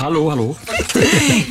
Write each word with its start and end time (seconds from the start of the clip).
Hallo, 0.00 0.28
hallo. 0.28 0.56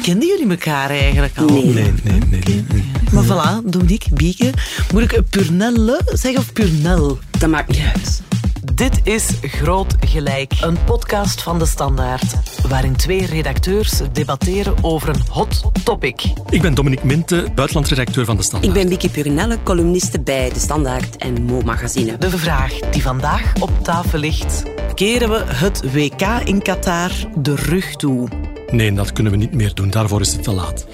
Kenden 0.03 0.27
jullie 0.27 0.49
elkaar 0.49 0.89
eigenlijk 0.89 1.37
al? 1.37 1.45
Nee, 1.45 1.63
nee, 1.63 1.93
nee. 2.03 2.19
nee, 2.29 2.65
nee. 2.73 2.91
Maar 3.11 3.23
voilà, 3.23 3.65
Dominique, 3.65 4.13
Bieke. 4.13 4.53
Moet 4.93 5.01
ik 5.01 5.21
Purnelle 5.29 6.01
zeggen 6.13 6.39
of 6.39 6.53
Purnel? 6.53 7.19
Dat 7.39 7.49
maakt 7.49 7.67
niet 7.67 7.81
uit. 7.95 8.28
Dit 8.63 8.99
is 9.03 9.29
Groot 9.41 9.95
Gelijk, 9.99 10.53
een 10.61 10.83
podcast 10.83 11.43
van 11.43 11.59
De 11.59 11.65
Standaard, 11.65 12.23
waarin 12.67 12.95
twee 12.95 13.25
redacteurs 13.25 14.01
debatteren 14.11 14.73
over 14.81 15.09
een 15.09 15.21
hot 15.29 15.71
topic. 15.83 16.23
Ik 16.49 16.61
ben 16.61 16.73
Dominique 16.73 17.05
Minte, 17.05 17.47
buitenlandredacteur 17.55 18.25
van 18.25 18.37
De 18.37 18.43
Standaard. 18.43 18.75
Ik 18.75 18.81
ben 18.81 18.89
Bieke 18.89 19.09
Purinelle, 19.09 19.57
columniste 19.63 20.19
bij 20.21 20.49
De 20.49 20.59
Standaard 20.59 21.17
en 21.17 21.43
Mo 21.43 21.61
Magazine. 21.61 22.17
De 22.17 22.29
vraag 22.29 22.79
die 22.79 23.01
vandaag 23.01 23.53
op 23.59 23.71
tafel 23.83 24.19
ligt. 24.19 24.63
Keren 24.95 25.29
we 25.29 25.43
het 25.45 25.91
WK 25.91 26.21
in 26.43 26.61
Qatar 26.61 27.11
de 27.37 27.55
rug 27.55 27.95
toe? 27.95 28.27
Nee, 28.71 28.93
dat 28.93 29.13
kunnen 29.13 29.31
we 29.31 29.37
niet 29.37 29.53
meer 29.53 29.73
doen. 29.73 29.89
Daarvoor 29.89 30.21
is 30.21 30.33
het 30.33 30.43
te 30.43 30.51
laat. 30.51 30.85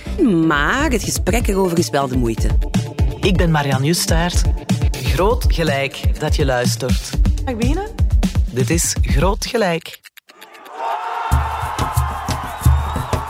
Maar 0.48 0.92
het 0.92 1.04
gesprek 1.04 1.48
erover 1.48 1.78
is 1.78 1.90
wel 1.90 2.08
de 2.08 2.18
moeite. 2.18 2.48
Ik 3.20 3.38
ben 3.38 3.52
Marianne 3.52 3.86
Justaert. 3.86 4.42
Groot 4.92 5.46
Gelijk 5.48 6.20
dat 6.20 6.36
je 6.36 6.46
luistert. 6.46 7.24
Mag 7.46 7.54
ik 7.54 7.60
beginnen? 7.60 7.88
Dit 8.52 8.70
is 8.70 8.96
Groot 9.02 9.46
Gelijk. 9.46 10.00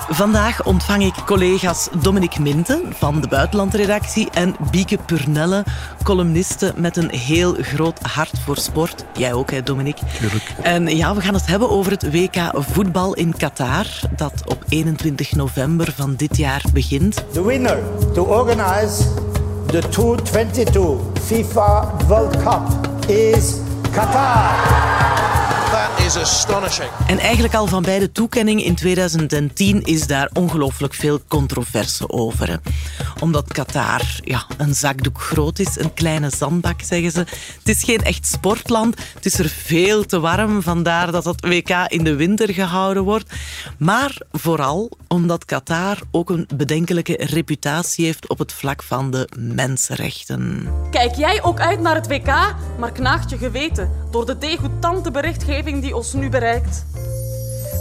Vandaag 0.10 0.64
ontvang 0.64 1.04
ik 1.04 1.14
collega's 1.26 1.90
Dominique 2.02 2.42
Minten 2.42 2.82
van 2.94 3.22
de 3.22 3.28
buitenlandredactie 3.28 4.30
en 4.30 4.56
Bieke 4.72 4.98
Purnelle, 5.06 5.64
columniste 6.04 6.74
met 6.76 6.98
een 6.98 7.10
heel 7.10 7.54
groot 7.54 8.00
hart 8.00 8.40
voor 8.40 8.58
sport. 8.58 9.06
Jij 9.14 9.34
ook, 9.34 9.52
hè, 9.52 9.64
Dominique? 9.64 10.06
Tuurlijk. 10.20 10.54
En 10.62 10.98
ja, 10.98 11.16
we 11.16 11.22
gaan 11.22 11.34
het 11.34 11.48
hebben 11.48 11.70
over 11.70 11.92
het 11.92 12.12
WK 12.12 12.52
voetbal 12.54 13.14
in 13.14 13.38
Qatar, 13.38 13.86
dat 14.16 14.44
op 14.46 14.64
21 14.70 15.32
november 15.32 15.94
van 15.96 16.16
dit 16.16 16.38
jaar 16.38 16.64
begint. 16.74 17.26
The 17.32 17.46
winner 17.46 17.80
to 18.14 18.24
organize 18.24 19.04
the 19.68 19.80
2022 19.90 20.98
FIFA 21.22 21.94
World 22.08 22.38
Cup 22.44 22.90
is 23.10 23.64
Qatar. 23.96 24.56
That 24.66 24.95
is 26.06 26.16
astonishing. 26.16 26.90
En 27.08 27.20
eigenlijk 27.20 27.54
al 27.54 27.68
van 27.68 27.82
bij 27.82 28.00
de 28.00 28.12
toekenning 28.12 28.64
in 28.64 28.76
2010 28.76 29.84
is 29.84 30.08
daar 30.08 30.30
ongelooflijk 30.34 30.94
veel 30.94 31.20
controverse 31.28 32.10
over. 32.10 32.60
Omdat 33.20 33.54
Qatar 33.54 34.02
ja, 34.24 34.46
een 34.58 34.76
zakdoek 34.76 35.22
groot 35.22 35.60
is, 35.60 35.80
een 35.80 35.94
kleine 35.94 36.30
zandbak, 36.30 36.82
zeggen 36.82 37.12
ze. 37.12 37.20
Het 37.20 37.70
is 37.70 37.84
geen 37.84 38.04
echt 38.04 38.26
sportland, 38.28 38.96
het 39.14 39.26
is 39.26 39.40
er 39.40 39.50
veel 39.50 40.06
te 40.06 40.20
warm, 40.20 40.62
vandaar 40.62 41.12
dat 41.12 41.26
het 41.26 41.46
WK 41.46 41.70
in 41.88 42.04
de 42.04 42.16
winter 42.16 42.54
gehouden 42.54 43.04
wordt. 43.04 43.34
Maar 43.78 44.22
vooral 44.32 44.92
omdat 45.08 45.46
Qatar 45.46 45.98
ook 46.12 46.30
een 46.30 46.48
bedenkelijke 46.56 47.18
reputatie 47.20 48.06
heeft 48.06 48.30
op 48.30 48.38
het 48.38 48.54
vlak 48.54 48.84
van 48.84 49.12
de 49.12 49.30
mensenrechten. 49.38 50.68
Kijk 50.92 51.16
jij 51.16 51.44
ook 51.44 51.60
uit 51.60 51.80
naar 51.80 51.96
het 51.96 52.08
WK, 52.08 52.56
maar 52.80 52.92
knaagt 52.92 53.30
je 53.30 53.38
geweten 53.38 53.92
door 54.12 54.26
de 54.26 54.38
degoutante 54.38 55.12
berichtgeving 55.12 55.82
die 55.82 55.95
ons 55.96 56.14
nu 56.14 56.30
bereikt? 56.30 56.86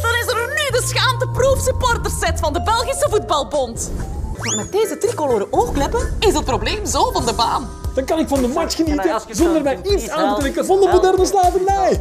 Dan 0.02 0.14
is 0.14 0.26
er 0.26 0.46
nu 0.48 0.78
de 0.78 0.82
schaamteproef 0.86 1.60
supporterset 1.60 2.40
van 2.40 2.52
de 2.52 2.62
Belgische 2.62 3.06
Voetbalbond. 3.10 3.90
Maar 4.38 4.56
met 4.56 4.72
deze 4.72 4.98
tricolore 4.98 5.46
oogkleppen 5.50 6.16
is 6.18 6.34
het 6.34 6.44
probleem 6.44 6.86
zo 6.86 7.10
van 7.10 7.26
de 7.26 7.32
baan. 7.32 7.68
Dan 7.94 8.04
kan 8.04 8.18
ik 8.18 8.28
van 8.28 8.40
de 8.40 8.48
match 8.48 8.74
genieten 8.74 9.20
zonder 9.30 9.62
mij 9.62 9.80
iets 9.82 10.08
aan 10.08 10.34
te 10.34 10.40
trekken 10.40 10.66
van 10.66 10.80
de 10.80 10.88
moderne 10.92 11.26
slavernij. 11.26 12.00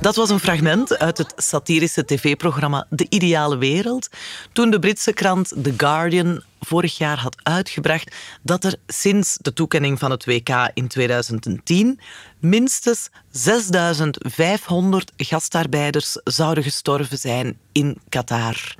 Dat 0.00 0.16
was 0.16 0.30
een 0.30 0.40
fragment 0.40 0.98
uit 0.98 1.18
het 1.18 1.32
satirische 1.36 2.04
tv-programma 2.04 2.86
De 2.90 3.06
Ideale 3.08 3.56
Wereld. 3.56 4.08
Toen 4.52 4.70
de 4.70 4.78
Britse 4.78 5.12
krant 5.12 5.48
The 5.62 5.74
Guardian 5.76 6.42
vorig 6.64 6.98
jaar 6.98 7.18
had 7.18 7.36
uitgebracht 7.42 8.14
dat 8.42 8.64
er 8.64 8.76
sinds 8.86 9.38
de 9.40 9.52
toekenning 9.52 9.98
van 9.98 10.10
het 10.10 10.24
WK 10.24 10.70
in 10.74 10.88
2010 10.88 12.00
minstens 12.38 13.08
6500 13.30 15.12
gastarbeiders 15.16 16.12
zouden 16.24 16.64
gestorven 16.64 17.18
zijn 17.18 17.58
in 17.72 17.98
Qatar. 18.08 18.74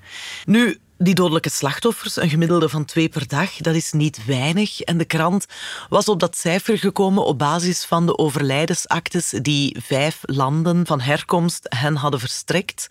Nu, 0.44 0.78
die 1.04 1.14
dodelijke 1.14 1.50
slachtoffers, 1.50 2.16
een 2.16 2.28
gemiddelde 2.28 2.68
van 2.68 2.84
twee 2.84 3.08
per 3.08 3.28
dag, 3.28 3.56
dat 3.56 3.74
is 3.74 3.92
niet 3.92 4.24
weinig. 4.24 4.80
En 4.80 4.98
de 4.98 5.04
krant 5.04 5.46
was 5.88 6.08
op 6.08 6.20
dat 6.20 6.36
cijfer 6.36 6.78
gekomen 6.78 7.24
op 7.24 7.38
basis 7.38 7.84
van 7.84 8.06
de 8.06 8.18
overlijdensactes 8.18 9.30
die 9.42 9.76
vijf 9.80 10.18
landen 10.22 10.86
van 10.86 11.00
herkomst 11.00 11.66
hen 11.68 11.96
hadden 11.96 12.20
verstrekt. 12.20 12.86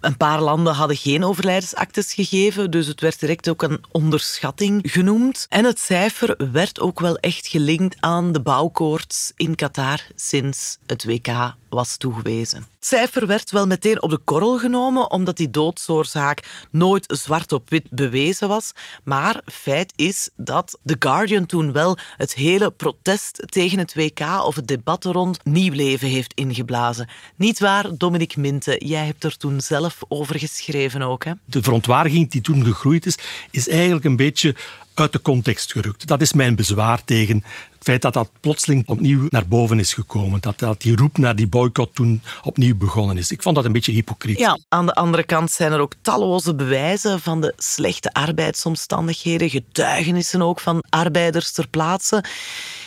Een 0.00 0.16
paar 0.16 0.40
landen 0.40 0.74
hadden 0.74 0.96
geen 0.96 1.24
overlijdensactes 1.24 2.12
gegeven, 2.12 2.70
dus 2.70 2.86
het 2.86 3.00
werd 3.00 3.20
direct 3.20 3.48
ook 3.48 3.62
een 3.62 3.84
onderschatting 3.90 4.92
genoemd. 4.92 5.46
En 5.48 5.64
het 5.64 5.78
cijfer 5.78 6.50
werd 6.52 6.80
ook 6.80 7.00
wel 7.00 7.16
echt 7.16 7.46
gelinkt 7.46 7.96
aan 8.00 8.32
de 8.32 8.40
bouwkoorts 8.40 9.32
in 9.36 9.54
Qatar 9.54 10.00
sinds 10.14 10.78
het 10.86 11.04
WK 11.04 11.54
was 11.68 11.96
toegewezen. 11.96 12.58
Het 12.58 12.86
cijfer 12.86 13.26
werd 13.26 13.50
wel 13.50 13.66
meteen 13.66 14.02
op 14.02 14.10
de 14.10 14.18
korrel 14.18 14.58
genomen, 14.58 15.10
omdat 15.10 15.36
die 15.36 15.50
doodsoorzaak 15.50 16.66
nooit 16.70 17.04
zwart 17.06 17.52
op 17.52 17.70
wit 17.70 17.90
bewezen 17.90 18.48
was. 18.48 18.72
Maar 19.04 19.40
feit 19.44 19.92
is 19.96 20.30
dat 20.36 20.78
The 20.84 20.96
Guardian 20.98 21.46
toen 21.46 21.72
wel 21.72 21.98
het 22.16 22.34
hele 22.34 22.70
protest 22.70 23.42
tegen 23.46 23.78
het 23.78 23.94
WK 23.94 24.20
of 24.20 24.54
het 24.54 24.68
debat 24.68 25.04
rond 25.04 25.44
nieuw 25.44 25.72
leven 25.72 26.08
heeft 26.08 26.32
ingeblazen. 26.34 27.08
Niet 27.36 27.58
waar, 27.58 27.96
Dominique 27.96 28.40
Minte? 28.40 28.80
Jij 28.84 29.06
hebt 29.06 29.24
er 29.24 29.36
toen 29.36 29.60
zelf 29.60 29.98
over 30.08 30.38
geschreven 30.38 31.02
ook, 31.02 31.24
hè? 31.24 31.32
De 31.44 31.62
verontwaardiging 31.62 32.30
die 32.30 32.40
toen 32.40 32.64
gegroeid 32.64 33.06
is, 33.06 33.18
is 33.50 33.68
eigenlijk 33.68 34.04
een 34.04 34.16
beetje 34.16 34.54
uit 35.00 35.12
de 35.12 35.22
context 35.22 35.72
gerukt. 35.72 36.06
Dat 36.06 36.20
is 36.20 36.32
mijn 36.32 36.54
bezwaar 36.54 37.04
tegen 37.04 37.44
het 37.72 37.82
feit 37.82 38.02
dat 38.02 38.12
dat 38.12 38.30
plotseling 38.40 38.88
opnieuw 38.88 39.26
naar 39.28 39.46
boven 39.46 39.78
is 39.78 39.94
gekomen. 39.94 40.40
Dat, 40.40 40.58
dat 40.58 40.80
die 40.80 40.96
roep 40.96 41.18
naar 41.18 41.36
die 41.36 41.46
boycott 41.46 41.94
toen 41.94 42.22
opnieuw 42.42 42.76
begonnen 42.76 43.18
is. 43.18 43.30
Ik 43.30 43.42
vond 43.42 43.56
dat 43.56 43.64
een 43.64 43.72
beetje 43.72 43.92
hypocriet. 43.92 44.38
Ja, 44.38 44.58
aan 44.68 44.86
de 44.86 44.94
andere 44.94 45.24
kant 45.24 45.50
zijn 45.50 45.72
er 45.72 45.80
ook 45.80 45.92
talloze 46.02 46.54
bewijzen 46.54 47.20
van 47.20 47.40
de 47.40 47.52
slechte 47.56 48.12
arbeidsomstandigheden, 48.12 49.50
getuigenissen 49.50 50.42
ook 50.42 50.60
van 50.60 50.84
arbeiders 50.88 51.52
ter 51.52 51.68
plaatse. 51.68 52.24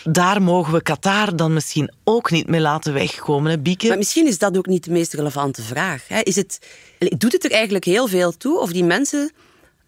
Daar 0.04 0.42
mogen 0.42 0.74
we 0.74 0.82
Qatar 0.82 1.36
dan 1.36 1.54
misschien 1.54 1.94
ook 2.04 2.32
niet 2.32 2.48
mee 2.48 2.62
laten 2.62 2.94
wegkomen, 2.94 3.52
hè, 3.52 3.60
Bieke? 3.60 3.88
Maar 3.88 3.98
misschien 3.98 4.28
is 4.28 4.38
dat 4.38 4.58
ook 4.58 4.66
niet 4.66 4.84
de 4.84 4.92
meest 4.92 5.14
relevante 5.14 5.62
vraag. 5.62 6.08
Hè. 6.08 6.20
Is 6.20 6.36
het, 6.36 6.60
doet 7.18 7.32
het 7.32 7.46
er 7.46 7.52
eigenlijk 7.52 7.86
heel 7.86 8.08
veel 8.08 8.38
toe 8.38 8.60
of 8.60 8.72
die 8.72 8.84
mensen 8.84 9.32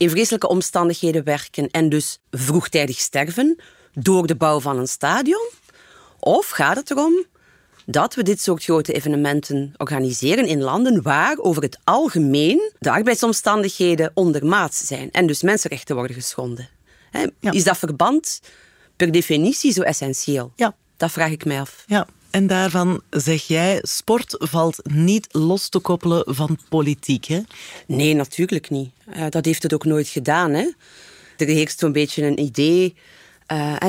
in 0.02 0.10
vreselijke 0.10 0.48
omstandigheden 0.48 1.24
werken 1.24 1.70
en 1.70 1.90
dus 1.90 2.20
vroegtijdig 2.32 3.00
sterven 3.00 3.60
door 3.94 4.28
de 4.28 4.36
bouw 4.36 4.60
van 4.60 4.78
een 4.78 4.88
stadion? 4.88 5.50
Of 6.20 6.50
gaat 6.50 6.76
het 6.76 6.92
erom 6.92 7.26
dat 7.86 8.16
we 8.16 8.24
dit 8.24 8.42
soort 8.42 8.64
grote 8.64 8.94
evenementen 8.94 9.74
organiseren 9.78 10.46
in 10.46 10.62
landen 10.62 11.02
waar 11.02 11.38
over 11.38 11.62
het 11.62 11.80
algemeen 11.84 12.72
de 12.80 12.92
arbeidsomstandigheden 12.92 14.12
ondermaats 14.14 14.88
zijn 14.88 15.12
en 15.12 15.28
dus 15.28 15.42
mensenrechten 15.42 15.96
worden 15.96 16.16
geschonden? 16.16 16.70
Ja. 17.40 17.52
Is 17.52 17.64
dat 17.64 17.78
verband 17.78 18.42
per 18.96 19.12
definitie 19.12 19.72
zo 19.72 19.82
essentieel? 19.82 20.52
Ja. 20.56 20.76
Dat 20.98 21.12
vraag 21.12 21.32
ik 21.32 21.46
mij 21.46 21.60
af. 21.60 21.84
Ja, 21.88 22.08
en 22.32 22.48
daarvan 22.48 23.02
zeg 23.10 23.48
jij, 23.48 23.80
sport 23.82 24.36
valt 24.40 24.80
niet 24.84 25.28
los 25.32 25.70
te 25.70 25.80
koppelen 25.80 26.36
van 26.36 26.58
politiek, 26.70 27.26
hè? 27.26 27.40
Nee, 27.88 28.14
natuurlijk 28.14 28.70
niet. 28.70 28.92
Eh, 29.06 29.26
dat 29.30 29.46
heeft 29.46 29.64
het 29.64 29.74
ook 29.74 29.86
nooit 29.86 30.08
gedaan. 30.08 30.52
Hè? 30.52 30.72
Er 31.38 31.48
heerst 31.48 31.80
zo'n 31.80 31.92
beetje 31.92 32.26
een 32.26 32.40
idee, 32.40 32.96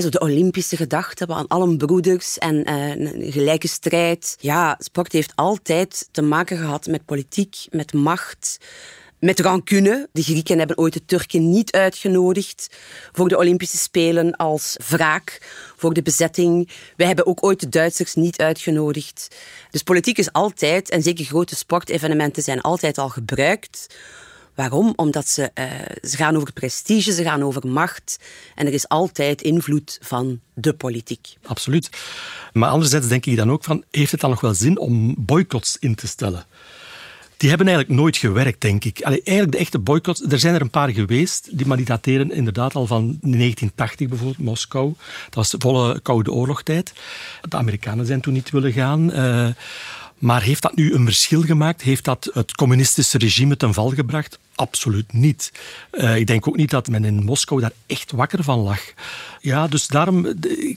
zo 0.00 0.08
de 0.08 0.20
Olympische 0.20 0.76
gedachte 0.76 1.26
aan 1.26 1.48
allen 1.48 1.76
broeders 1.76 2.38
en 2.38 2.64
eh, 2.64 2.88
een 2.88 3.32
gelijke 3.32 3.68
strijd. 3.68 4.36
Ja, 4.40 4.76
sport 4.78 5.12
heeft 5.12 5.32
altijd 5.34 6.08
te 6.10 6.22
maken 6.22 6.56
gehad 6.56 6.86
met 6.86 7.04
politiek, 7.04 7.56
met 7.70 7.92
macht. 7.92 8.58
Met 9.22 9.40
rancune. 9.40 10.08
De 10.12 10.22
Grieken 10.22 10.58
hebben 10.58 10.78
ooit 10.78 10.92
de 10.92 11.04
Turken 11.04 11.50
niet 11.50 11.72
uitgenodigd 11.72 12.76
voor 13.12 13.28
de 13.28 13.36
Olympische 13.36 13.76
Spelen 13.76 14.36
als 14.36 14.76
wraak 14.88 15.40
voor 15.76 15.92
de 15.94 16.02
bezetting. 16.02 16.70
Wij 16.96 17.06
hebben 17.06 17.26
ook 17.26 17.44
ooit 17.44 17.60
de 17.60 17.68
Duitsers 17.68 18.14
niet 18.14 18.38
uitgenodigd. 18.38 19.28
Dus 19.70 19.82
politiek 19.82 20.18
is 20.18 20.32
altijd, 20.32 20.90
en 20.90 21.02
zeker 21.02 21.24
grote 21.24 21.56
sportevenementen 21.56 22.42
zijn 22.42 22.60
altijd 22.60 22.98
al 22.98 23.08
gebruikt. 23.08 23.94
Waarom? 24.54 24.92
Omdat 24.96 25.28
ze, 25.28 25.50
eh, 25.54 25.70
ze 26.02 26.16
gaan 26.16 26.36
over 26.36 26.52
prestige, 26.52 27.12
ze 27.12 27.22
gaan 27.22 27.42
over 27.42 27.68
macht. 27.68 28.18
En 28.54 28.66
er 28.66 28.72
is 28.72 28.88
altijd 28.88 29.42
invloed 29.42 29.98
van 30.02 30.40
de 30.54 30.74
politiek. 30.74 31.36
Absoluut. 31.42 31.88
Maar 32.52 32.70
anderzijds 32.70 33.08
denk 33.08 33.26
ik 33.26 33.36
dan 33.36 33.50
ook 33.50 33.64
van, 33.64 33.84
heeft 33.90 34.12
het 34.12 34.20
dan 34.20 34.30
nog 34.30 34.40
wel 34.40 34.54
zin 34.54 34.78
om 34.78 35.14
boycotts 35.18 35.76
in 35.80 35.94
te 35.94 36.06
stellen? 36.06 36.46
Die 37.42 37.50
hebben 37.50 37.68
eigenlijk 37.68 38.00
nooit 38.00 38.16
gewerkt, 38.16 38.60
denk 38.60 38.84
ik. 38.84 39.00
Eigenlijk 39.00 39.52
de 39.52 39.58
echte 39.58 39.78
boycotts, 39.78 40.22
er 40.28 40.38
zijn 40.38 40.54
er 40.54 40.60
een 40.60 40.70
paar 40.70 40.90
geweest, 40.90 41.58
die, 41.58 41.66
maar 41.66 41.76
die 41.76 41.86
dateren 41.86 42.32
inderdaad 42.32 42.74
al 42.74 42.86
van 42.86 43.02
1980 43.20 44.08
bijvoorbeeld, 44.08 44.38
Moskou. 44.38 44.94
Dat 45.24 45.34
was 45.34 45.54
volle 45.58 46.00
Koude 46.00 46.32
Oorlogtijd. 46.32 46.92
De 47.48 47.56
Amerikanen 47.56 48.06
zijn 48.06 48.20
toen 48.20 48.32
niet 48.32 48.50
willen 48.50 48.72
gaan. 48.72 49.12
eh, 49.12 49.48
Maar 50.22 50.42
heeft 50.42 50.62
dat 50.62 50.74
nu 50.74 50.94
een 50.94 51.04
verschil 51.04 51.42
gemaakt? 51.42 51.82
Heeft 51.82 52.04
dat 52.04 52.30
het 52.32 52.54
communistische 52.54 53.18
regime 53.18 53.56
ten 53.56 53.74
val 53.74 53.90
gebracht? 53.90 54.38
Absoluut 54.54 55.12
niet. 55.12 55.52
Uh, 55.92 56.16
ik 56.16 56.26
denk 56.26 56.48
ook 56.48 56.56
niet 56.56 56.70
dat 56.70 56.88
men 56.88 57.04
in 57.04 57.24
Moskou 57.24 57.60
daar 57.60 57.72
echt 57.86 58.12
wakker 58.12 58.44
van 58.44 58.58
lag. 58.58 58.80
Ja, 59.40 59.68
dus 59.68 59.86
daarom, 59.86 60.26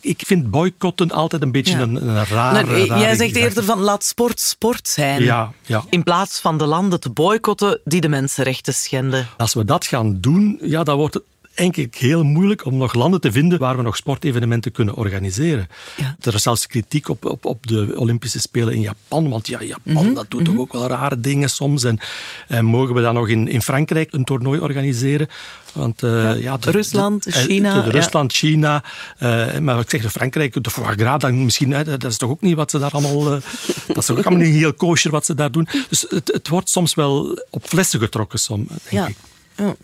ik 0.01 0.23
vind 0.25 0.49
boycotten 0.49 1.11
altijd 1.11 1.41
een 1.41 1.51
beetje 1.51 1.77
een, 1.77 2.07
een 2.07 2.25
raar. 2.25 2.65
Nee, 2.65 2.85
jij 2.85 3.15
zegt 3.15 3.35
eerder 3.35 3.63
van 3.63 3.79
laat 3.79 4.03
sport 4.03 4.39
sport 4.39 4.87
zijn. 4.87 5.23
Ja, 5.23 5.51
ja. 5.65 5.83
In 5.89 6.03
plaats 6.03 6.39
van 6.39 6.57
de 6.57 6.65
landen 6.65 6.99
te 6.99 7.09
boycotten 7.09 7.79
die 7.83 8.01
de 8.01 8.09
mensenrechten 8.09 8.73
schenden. 8.73 9.27
Als 9.37 9.53
we 9.53 9.65
dat 9.65 9.85
gaan 9.85 10.19
doen, 10.19 10.59
ja, 10.61 10.83
dan 10.83 10.97
wordt 10.97 11.13
het 11.13 11.23
eigenlijk 11.55 11.95
heel 11.95 12.23
moeilijk 12.23 12.65
om 12.65 12.77
nog 12.77 12.93
landen 12.93 13.21
te 13.21 13.31
vinden 13.31 13.59
waar 13.59 13.77
we 13.77 13.81
nog 13.81 13.95
sportevenementen 13.95 14.71
kunnen 14.71 14.95
organiseren. 14.95 15.67
Ja. 15.97 16.15
Er 16.21 16.33
is 16.33 16.41
zelfs 16.41 16.67
kritiek 16.67 17.09
op, 17.09 17.25
op, 17.25 17.45
op 17.45 17.67
de 17.67 17.93
Olympische 17.95 18.39
Spelen 18.39 18.73
in 18.73 18.81
Japan, 18.81 19.29
want 19.29 19.47
ja, 19.47 19.63
Japan 19.63 20.05
mhm. 20.05 20.13
dat 20.13 20.25
doet 20.29 20.45
toch 20.45 20.53
mhm. 20.53 20.61
ook 20.61 20.73
wel 20.73 20.87
rare 20.87 21.19
dingen 21.19 21.49
soms. 21.49 21.83
En, 21.83 21.99
en, 22.47 22.65
mogen 22.65 22.95
we 22.95 23.01
dan 23.01 23.13
nog 23.13 23.27
in, 23.27 23.47
in 23.47 23.61
Frankrijk 23.61 24.13
een 24.13 24.23
toernooi 24.23 24.59
organiseren? 24.59 25.27
Want, 25.73 26.03
uh, 26.03 26.41
ja. 26.41 26.57
Rusland, 26.59 27.25
China. 27.29 27.81
Rusland, 27.81 28.33
China. 28.33 28.83
Uh, 29.19 29.57
maar 29.57 29.79
ik 29.79 29.89
zeg, 29.89 30.01
de 30.01 30.09
Frankrijk, 30.09 30.63
de 30.63 30.69
foie 30.69 30.95
gras, 30.95 31.21
dan 31.21 31.43
misschien, 31.43 31.69
dat 31.69 32.03
is 32.03 32.17
toch 32.17 32.29
ook 32.29 32.41
niet 32.41 32.55
wat 32.55 32.71
ze 32.71 32.79
daar 32.79 32.91
allemaal... 32.91 33.35
Uh, 33.35 33.41
dat 33.87 33.97
is 33.97 34.09
ook 34.09 34.25
allemaal 34.25 34.45
niet 34.45 34.55
heel 34.55 34.73
kosher 34.73 35.11
wat 35.11 35.25
ze 35.25 35.35
daar 35.35 35.51
doen. 35.51 35.67
Dus 35.89 36.05
het, 36.09 36.31
het 36.33 36.47
wordt 36.47 36.69
soms 36.69 36.93
wel 36.93 37.41
op 37.49 37.65
flessen 37.65 37.99
getrokken, 37.99 38.39
som, 38.39 38.67
denk 38.67 38.89
ja. 38.89 39.07
ik. 39.07 39.15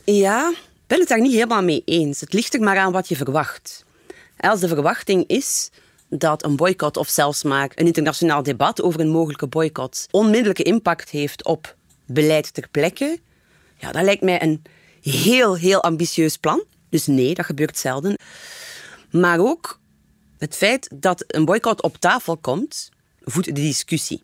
Ja, 0.04 0.52
ben 0.92 1.00
het 1.00 1.10
daar 1.10 1.22
niet 1.22 1.34
helemaal 1.34 1.64
mee 1.64 1.82
eens. 1.86 2.20
Het 2.20 2.34
ligt 2.34 2.54
er 2.54 2.62
maar 2.62 2.78
aan 2.78 2.92
wat 2.92 3.08
je 3.08 3.16
verwacht. 3.16 3.86
Als 4.38 4.60
de 4.60 4.68
verwachting 4.68 5.28
is 5.28 5.70
dat 6.10 6.44
een 6.44 6.56
boycott 6.56 6.98
of 6.98 7.10
zelfs 7.10 7.44
maar 7.44 7.72
een 7.76 7.86
internationaal 7.86 8.44
debat 8.44 8.82
over 8.82 9.00
een 9.00 9.10
mogelijke 9.10 9.48
boycott 9.48 10.08
onmiddellijke 10.10 10.64
impact 10.64 11.10
heeft 11.10 11.46
op 11.46 11.76
beleid 12.06 12.54
ter 12.54 12.68
plekke, 12.72 13.20
ja, 13.78 13.92
dat 13.92 14.04
lijkt 14.04 14.22
mij 14.22 14.42
een 14.42 14.62
heel, 15.02 15.58
heel 15.58 15.84
ambitieus 15.84 16.38
plan. 16.38 16.64
Dus 16.90 17.08
nee, 17.08 17.34
dat 17.34 17.46
gebeurt 17.46 17.78
zelden. 17.78 18.16
Maar 19.12 19.40
ook 19.40 19.80
het 20.38 20.56
feit 20.56 20.90
dat 20.94 21.24
een 21.28 21.46
boycott 21.46 21.82
op 21.82 21.98
tafel 21.98 22.38
komt, 22.38 22.90
voedt 23.22 23.46
de 23.46 23.52
discussie. 23.52 24.22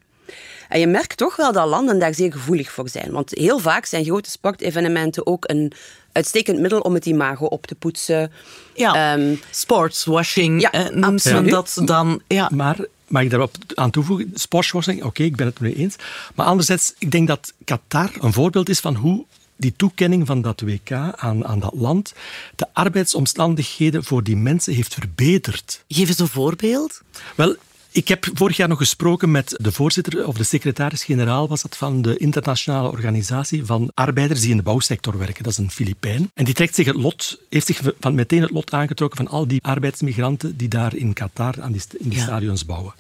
En 0.70 0.80
je 0.80 0.88
merkt 0.88 1.18
toch 1.18 1.36
wel 1.36 1.52
dat 1.52 1.68
landen 1.68 2.00
daar 2.00 2.14
zeer 2.14 2.32
gevoelig 2.32 2.72
voor 2.72 2.90
zijn. 2.90 3.12
Want 3.12 3.32
heel 3.34 3.60
vaak 3.60 3.86
zijn 3.86 4.06
grote 4.06 4.30
sportevenementen 4.30 5.28
ook 5.28 5.50
een 5.50 5.72
uitstekend 6.12 6.60
middel 6.60 6.80
om 6.80 6.94
het 6.94 7.06
imago 7.06 7.46
op 7.46 7.68
te 7.68 7.76
poetsen. 7.76 8.32
Ja, 8.74 9.14
um, 9.14 9.40
sportswashing 9.52 10.62
ja, 10.62 10.72
eh, 10.72 10.90
noemt 10.90 11.24
men 11.24 11.50
dat 11.50 11.82
dan. 11.86 12.22
Ja. 12.28 12.50
Maar 12.54 12.78
mag 13.08 13.22
ik 13.22 13.30
daarop 13.30 13.56
aan 13.74 13.92
toevoegen? 13.92 14.32
Sportswashing, 14.34 15.04
oké, 15.04 15.24
ik 15.24 15.36
ben 15.36 15.46
het 15.46 15.60
mee 15.60 15.76
eens. 15.76 15.96
Maar 16.36 16.46
anderzijds, 16.46 16.94
ik 16.98 17.12
denk 17.12 17.28
dat 17.28 17.54
Qatar 17.66 18.12
een 18.20 18.34
voorbeeld 18.34 18.70
is 18.70 18.80
van 18.80 18.96
hoe 18.96 19.26
die 19.58 19.74
toekenning 19.76 20.28
van 20.28 20.42
dat 20.42 20.62
WK 20.62 20.92
aan, 21.16 21.46
aan 21.46 21.60
dat 21.60 21.74
land 21.76 22.14
de 22.56 22.68
arbeidsomstandigheden 22.74 24.04
voor 24.04 24.24
die 24.24 24.38
mensen 24.38 24.74
heeft 24.74 24.94
verbeterd. 24.94 25.84
Geef 25.88 26.08
eens 26.08 26.20
een 26.20 26.28
voorbeeld. 26.28 27.02
Wel, 27.36 27.56
ik 27.92 28.08
heb 28.08 28.28
vorig 28.34 28.58
jaar 28.58 28.68
nog 28.68 28.78
gesproken 28.78 29.32
met 29.32 29.56
de 29.62 29.72
voorzitter, 29.72 30.28
of 30.28 30.38
de 30.38 30.44
secretaris-generaal 30.44 31.48
was 31.48 31.62
dat, 31.62 31.78
van 31.78 32.02
de 32.02 32.18
internationale 32.18 32.90
organisatie 32.90 33.66
van 33.66 33.92
arbeiders 33.94 34.42
die 34.42 34.52
in 34.52 34.58
de 34.58 34.64
bouwsector 34.64 35.18
werken. 35.18 35.44
Dat 35.44 35.52
is 35.52 35.58
een 35.58 35.72
Filipijn. 35.72 36.32
En 36.34 36.46
die 36.46 36.54
trekt 36.54 36.76
zich 36.76 36.86
het 36.86 36.96
lot, 36.96 37.40
heeft 37.50 37.66
zich 37.66 37.82
van 38.00 38.16
meteen 38.16 38.42
het 38.42 38.52
lot 38.52 38.74
aangetrokken 38.74 39.18
van 39.18 39.28
al 39.28 39.48
die 39.48 39.64
arbeidsmigranten 39.64 40.58
die 40.58 40.68
daar 40.68 40.96
in 40.96 41.14
Qatar 41.14 41.62
aan 41.62 41.72
die, 41.72 41.82
in 41.98 42.10
die 42.10 42.20
stadions 42.20 42.66
bouwen. 42.66 42.94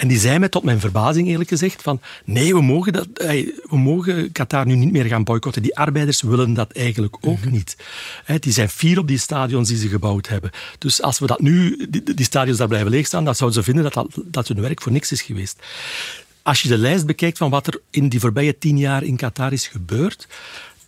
En 0.00 0.08
die 0.08 0.18
zei 0.18 0.38
mij 0.38 0.48
tot 0.48 0.62
mijn 0.62 0.80
verbazing 0.80 1.28
eerlijk 1.28 1.48
gezegd 1.48 1.82
van 1.82 2.00
nee, 2.24 2.54
we 2.54 2.62
mogen, 2.62 2.92
dat, 2.92 3.06
we 3.14 3.78
mogen 3.78 4.32
Qatar 4.32 4.66
nu 4.66 4.74
niet 4.74 4.92
meer 4.92 5.04
gaan 5.04 5.24
boycotten. 5.24 5.62
Die 5.62 5.76
arbeiders 5.76 6.22
willen 6.22 6.54
dat 6.54 6.72
eigenlijk 6.72 7.16
ook 7.20 7.40
mhm. 7.40 7.50
niet. 7.50 7.76
Die 8.38 8.52
zijn 8.52 8.68
fier 8.68 8.98
op 8.98 9.08
die 9.08 9.18
stadions 9.18 9.68
die 9.68 9.76
ze 9.76 9.88
gebouwd 9.88 10.28
hebben. 10.28 10.50
Dus 10.78 11.02
als 11.02 11.18
we 11.18 11.26
dat 11.26 11.40
nu, 11.40 11.86
die, 11.88 12.24
stadions 12.24 12.58
daar 12.58 12.68
blijven 12.68 12.90
leegstaan, 12.90 13.24
dan 13.24 13.34
zouden 13.34 13.58
ze 13.58 13.70
vinden 13.70 13.92
dat, 13.92 13.94
dat, 13.94 14.24
dat 14.24 14.48
hun 14.48 14.60
werk 14.60 14.82
voor 14.82 14.92
niks 14.92 15.12
is 15.12 15.22
geweest. 15.22 15.58
Als 16.42 16.62
je 16.62 16.68
de 16.68 16.78
lijst 16.78 17.06
bekijkt 17.06 17.38
van 17.38 17.50
wat 17.50 17.66
er 17.66 17.80
in 17.90 18.08
die 18.08 18.20
voorbije 18.20 18.58
tien 18.58 18.78
jaar 18.78 19.02
in 19.02 19.16
Qatar 19.16 19.52
is 19.52 19.66
gebeurd, 19.66 20.28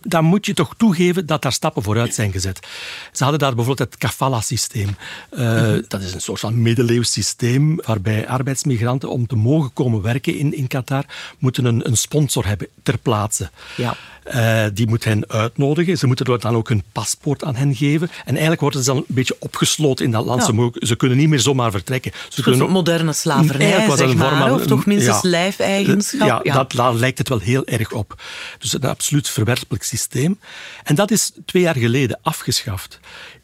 dan 0.03 0.25
moet 0.25 0.45
je 0.45 0.53
toch 0.53 0.73
toegeven 0.77 1.25
dat 1.25 1.41
daar 1.41 1.51
stappen 1.51 1.83
vooruit 1.83 2.13
zijn 2.13 2.31
gezet. 2.31 2.67
Ze 3.11 3.23
hadden 3.23 3.39
daar 3.41 3.55
bijvoorbeeld 3.55 3.89
het 3.91 3.99
kafala-systeem. 3.99 4.95
Uh, 5.31 5.75
Dat 5.87 6.01
is 6.01 6.13
een 6.13 6.21
soort 6.21 6.39
van 6.39 6.61
middeleeuws 6.61 7.11
systeem 7.11 7.75
waarbij 7.85 8.27
arbeidsmigranten 8.27 9.09
om 9.09 9.27
te 9.27 9.35
mogen 9.35 9.73
komen 9.73 10.01
werken 10.01 10.37
in, 10.37 10.53
in 10.53 10.67
Qatar 10.67 11.05
moeten 11.37 11.65
een, 11.65 11.87
een 11.87 11.97
sponsor 11.97 12.47
hebben 12.47 12.67
ter 12.83 12.97
plaatse. 12.97 13.49
Ja. 13.75 13.95
Uh, 14.27 14.65
die 14.73 14.87
moet 14.87 15.03
hen 15.03 15.29
uitnodigen. 15.29 15.97
Ze 15.97 16.07
moeten 16.07 16.39
dan 16.39 16.55
ook 16.55 16.69
een 16.69 16.83
paspoort 16.91 17.43
aan 17.43 17.55
hen 17.55 17.75
geven. 17.75 18.09
En 18.25 18.31
eigenlijk 18.31 18.61
worden 18.61 18.83
ze 18.83 18.85
dan 18.85 18.97
een 18.97 19.05
beetje 19.07 19.35
opgesloten 19.39 20.05
in 20.05 20.11
dat 20.11 20.25
land. 20.25 20.43
Ze, 20.43 20.53
mogen, 20.53 20.87
ze, 20.87 20.95
kunnen 20.95 21.17
niet 21.17 21.29
meer 21.29 21.39
zomaar 21.39 21.71
vertrekken. 21.71 22.11
Ze 22.29 22.41
kunnen 22.41 22.61
ook, 22.61 22.69
moderne 22.69 23.13
slavernij, 23.13 23.87
was 23.87 23.97
zeg 23.97 24.15
maar, 24.15 24.53
of 24.53 24.65
toch 24.65 24.85
minstens 24.85 25.21
ja, 25.21 25.29
lijfeigenschap. 25.29 26.27
Ja, 26.27 26.39
ja, 26.43 26.53
Dat, 26.53 26.71
daar 26.71 26.93
lijkt 26.93 27.17
het 27.17 27.29
wel 27.29 27.39
heel 27.39 27.65
erg 27.65 27.91
op. 27.91 28.21
Dus 28.59 28.73
een 28.73 28.83
absoluut 28.83 29.29
verwerpelijk 29.29 29.83
systeem. 29.83 30.39
En 30.83 30.95
dat 30.95 31.11
is 31.11 31.31
twee 31.45 31.63
jaar 31.63 31.77
geleden 31.77 32.19
afgeschaft. 32.21 32.99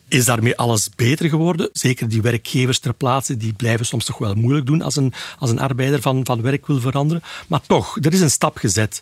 Is 0.10 0.26
daarmee 0.26 0.58
alles 0.58 0.90
beter 0.96 1.30
geworden? 1.30 1.70
Zeker 1.74 2.10
die 2.10 2.22
werkgevers 2.22 2.80
ter 2.80 2.94
plaatse, 2.94 3.38
die 3.38 3.54
blijven 3.54 3.86
soms 3.86 4.06
toch 4.06 4.18
wel 4.18 4.34
moeilijk 4.34 4.66
doen 4.66 4.82
als 4.82 4.96
een, 4.96 5.14
als 5.40 5.50
een 5.50 5.60
arbeider 5.60 6.02
van, 6.02 6.26
van 6.26 6.42
werk 6.42 6.68
wil 6.68 6.80
veranderen. 6.80 7.24
Maar 7.48 7.62
toch, 7.68 7.98
er 8.02 8.14
is 8.14 8.22
een 8.22 8.32
stap 8.32 8.58
gezet. 8.58 9.02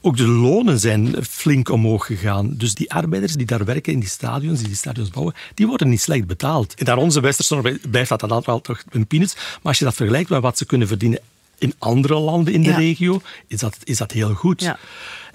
Ook 0.00 0.16
de 0.16 0.26
lonen 0.26 0.78
zijn 0.78 1.24
flink 1.24 1.68
omhoog 1.68 2.06
gegaan. 2.06 2.54
Dus 2.56 2.74
die 2.74 2.92
arbeiders 2.92 3.34
die 3.34 3.46
daar 3.46 3.64
werken 3.64 3.92
in 3.92 4.00
die 4.00 4.08
stadions, 4.08 4.58
die 4.58 4.68
die 4.68 4.76
stadions 4.76 5.10
bouwen, 5.10 5.34
die 5.54 5.66
worden 5.66 5.88
niet 5.88 6.00
slecht 6.00 6.26
betaald. 6.26 6.74
En 6.74 6.84
daar 6.84 6.96
onze 6.96 7.20
westerse 7.20 7.78
blijft 7.90 8.08
dat 8.08 8.20
dan 8.20 8.42
wel 8.44 8.60
toch 8.60 8.82
een 8.90 9.06
peanuts. 9.06 9.34
Maar 9.34 9.60
als 9.62 9.78
je 9.78 9.84
dat 9.84 9.94
vergelijkt 9.94 10.30
met 10.30 10.42
wat 10.42 10.58
ze 10.58 10.66
kunnen 10.66 10.88
verdienen 10.88 11.20
in 11.58 11.74
andere 11.78 12.18
landen 12.18 12.52
in 12.52 12.62
de 12.62 12.74
regio, 12.74 13.20
is 13.46 13.58
dat, 13.58 13.76
is 13.84 13.96
dat 13.96 14.12
heel 14.12 14.34
goed. 14.34 14.60
Ja. 14.60 14.78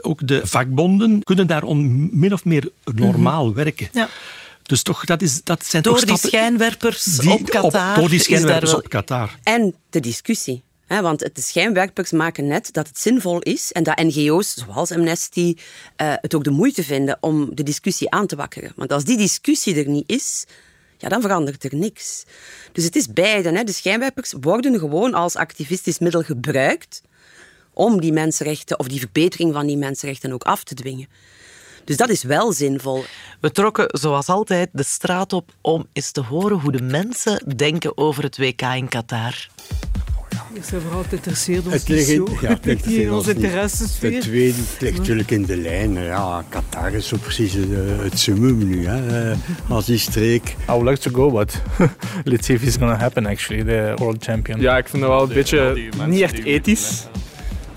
Ook 0.01 0.27
de 0.27 0.41
vakbonden 0.43 1.23
kunnen 1.23 1.47
daar 1.47 1.63
on, 1.63 2.09
min 2.19 2.33
of 2.33 2.45
meer 2.45 2.69
normaal 2.83 3.45
mhm. 3.45 3.55
werken. 3.55 3.89
Ja. 3.91 4.09
Dus 4.71 4.83
toch, 4.83 5.05
dat, 5.05 5.21
is, 5.21 5.43
dat 5.43 5.65
zijn 5.65 5.83
door 5.83 5.99
toch 5.99 6.05
die 6.05 6.17
schijnwerpers 6.17 7.19
op 7.27 7.49
Qatar. 7.49 7.95
door 7.95 8.09
die 8.09 8.19
schijnwerpers 8.19 8.73
op 8.73 8.89
Qatar. 8.89 9.39
En 9.43 9.75
de 9.89 9.99
discussie. 9.99 10.63
want 10.87 11.19
de 11.19 11.41
schijnwerpers 11.41 12.11
maken 12.11 12.47
net 12.47 12.73
dat 12.73 12.87
het 12.87 12.99
zinvol 12.99 13.39
is 13.39 13.71
en 13.71 13.83
dat 13.83 13.97
NGO's 13.97 14.53
zoals 14.53 14.91
Amnesty 14.91 15.55
uh, 15.57 16.13
het 16.15 16.35
ook 16.35 16.43
de 16.43 16.49
moeite 16.49 16.83
vinden 16.83 17.17
om 17.19 17.55
de 17.55 17.63
discussie 17.63 18.11
aan 18.11 18.27
te 18.27 18.35
wakkeren. 18.35 18.73
Want 18.75 18.91
als 18.91 19.03
die 19.03 19.17
discussie 19.17 19.75
er 19.75 19.87
niet 19.87 20.09
is, 20.09 20.45
ja, 20.97 21.09
dan 21.09 21.21
verandert 21.21 21.63
er 21.63 21.75
niks. 21.75 22.23
Dus 22.71 22.83
het 22.83 22.95
is 22.95 23.07
beide. 23.07 23.51
Hè. 23.51 23.63
De 23.63 23.73
schijnwerpers 23.73 24.33
worden 24.41 24.79
gewoon 24.79 25.13
als 25.13 25.35
activistisch 25.35 25.99
middel 25.99 26.21
gebruikt 26.21 27.01
om 27.73 28.01
die 28.01 28.13
mensenrechten 28.13 28.79
of 28.79 28.87
die 28.87 28.99
verbetering 28.99 29.53
van 29.53 29.67
die 29.67 29.77
mensenrechten 29.77 30.31
ook 30.31 30.43
af 30.43 30.63
te 30.63 30.75
dwingen. 30.75 31.07
Dus 31.85 31.97
dat 31.97 32.09
is 32.09 32.23
wel 32.23 32.53
zinvol. 32.53 33.03
We 33.39 33.51
trokken 33.51 33.85
zoals 33.87 34.27
altijd 34.27 34.69
de 34.71 34.83
straat 34.83 35.33
op 35.33 35.51
om 35.61 35.87
eens 35.93 36.11
te 36.11 36.21
horen 36.21 36.59
hoe 36.59 36.71
de 36.71 36.81
mensen 36.81 37.55
denken 37.55 37.97
over 37.97 38.23
het 38.23 38.37
WK 38.37 38.61
in 38.61 38.89
Qatar. 38.89 39.47
Je 40.53 40.61
zijn 40.63 40.81
vooral 40.81 41.03
geïnteresseerd 41.03 41.65
ons 41.65 41.73
het 41.73 41.87
ligt 41.87 42.09
in, 42.09 42.27
ja, 42.41 42.49
het 42.49 42.65
ligt 42.65 42.85
in 42.91 43.11
onze 43.11 43.33
interessesfeer. 43.33 44.13
Het 44.13 44.21
tweede 44.21 44.57
ligt 44.79 44.97
natuurlijk 44.97 45.31
in 45.31 45.45
de 45.45 45.57
lijn. 45.57 45.93
Ja, 45.93 46.43
Qatar 46.49 46.93
is 46.93 47.07
zo 47.07 47.17
precies 47.17 47.53
het, 47.53 47.69
het 48.01 48.19
summum 48.19 48.67
nu, 48.67 48.87
hè, 48.87 49.33
als 49.69 49.85
die 49.85 49.97
streek. 49.97 50.49
I 50.49 50.55
would 50.65 50.87
like 50.87 50.99
to 50.99 51.11
go, 51.11 51.31
but 51.31 51.61
let's 52.23 52.45
see 52.45 52.55
if 52.55 52.63
it's 52.63 52.77
gonna 52.77 52.97
happen 52.97 53.25
actually, 53.25 53.63
the 53.63 53.91
world 53.95 54.23
champion. 54.23 54.59
Ja, 54.59 54.77
ik 54.77 54.87
vind 54.87 55.03
het 55.03 55.11
wel 55.11 55.21
een 55.21 55.33
beetje 55.33 55.89
niet 56.07 56.21
echt 56.21 56.43
ethisch. 56.43 57.05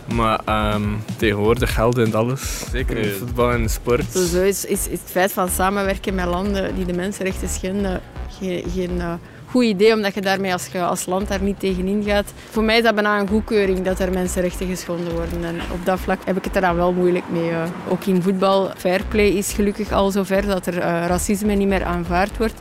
Maar 0.06 0.74
um, 0.74 1.02
tegenwoordig 1.16 1.74
geld 1.74 1.98
en 1.98 2.14
alles. 2.14 2.64
Zeker 2.70 2.96
in 2.96 3.10
voetbal 3.10 3.52
en 3.52 3.68
sport. 3.68 4.12
Zo 4.12 4.42
is, 4.42 4.64
is, 4.64 4.84
het 4.90 5.00
feit 5.04 5.32
van 5.32 5.48
samenwerken 5.48 6.14
met 6.14 6.26
landen 6.26 6.74
die 6.74 6.84
de 6.84 6.92
mensenrechten 6.92 7.48
schenden 7.48 8.00
geen, 8.38 8.64
geen 8.74 8.96
uh, 8.96 9.12
goed 9.46 9.64
idee, 9.64 9.92
omdat 9.92 10.14
je 10.14 10.20
daarmee 10.20 10.52
als, 10.52 10.66
je 10.66 10.82
als 10.82 11.06
land 11.06 11.28
daar 11.28 11.42
niet 11.42 11.60
tegenin 11.60 12.02
gaat. 12.02 12.32
Voor 12.50 12.62
mij 12.62 12.76
is 12.76 12.82
dat 12.82 12.94
bijna 12.94 13.20
een 13.20 13.28
goedkeuring 13.28 13.84
dat 13.84 13.98
er 13.98 14.12
mensenrechten 14.12 14.66
geschonden 14.66 15.12
worden. 15.12 15.44
En 15.44 15.60
op 15.72 15.84
dat 15.84 16.00
vlak 16.00 16.18
heb 16.24 16.36
ik 16.36 16.44
het 16.44 16.54
er 16.54 16.60
dan 16.60 16.76
wel 16.76 16.92
moeilijk 16.92 17.24
mee. 17.30 17.50
Uh. 17.50 17.62
Ook 17.88 18.04
in 18.04 18.22
voetbal, 18.22 18.70
fairplay 18.76 19.26
is 19.28 19.52
gelukkig 19.52 19.92
al 19.92 20.10
zover 20.10 20.46
dat 20.46 20.66
er 20.66 20.76
uh, 20.76 20.82
racisme 20.82 21.54
niet 21.54 21.68
meer 21.68 21.84
aanvaard 21.84 22.36
wordt. 22.36 22.60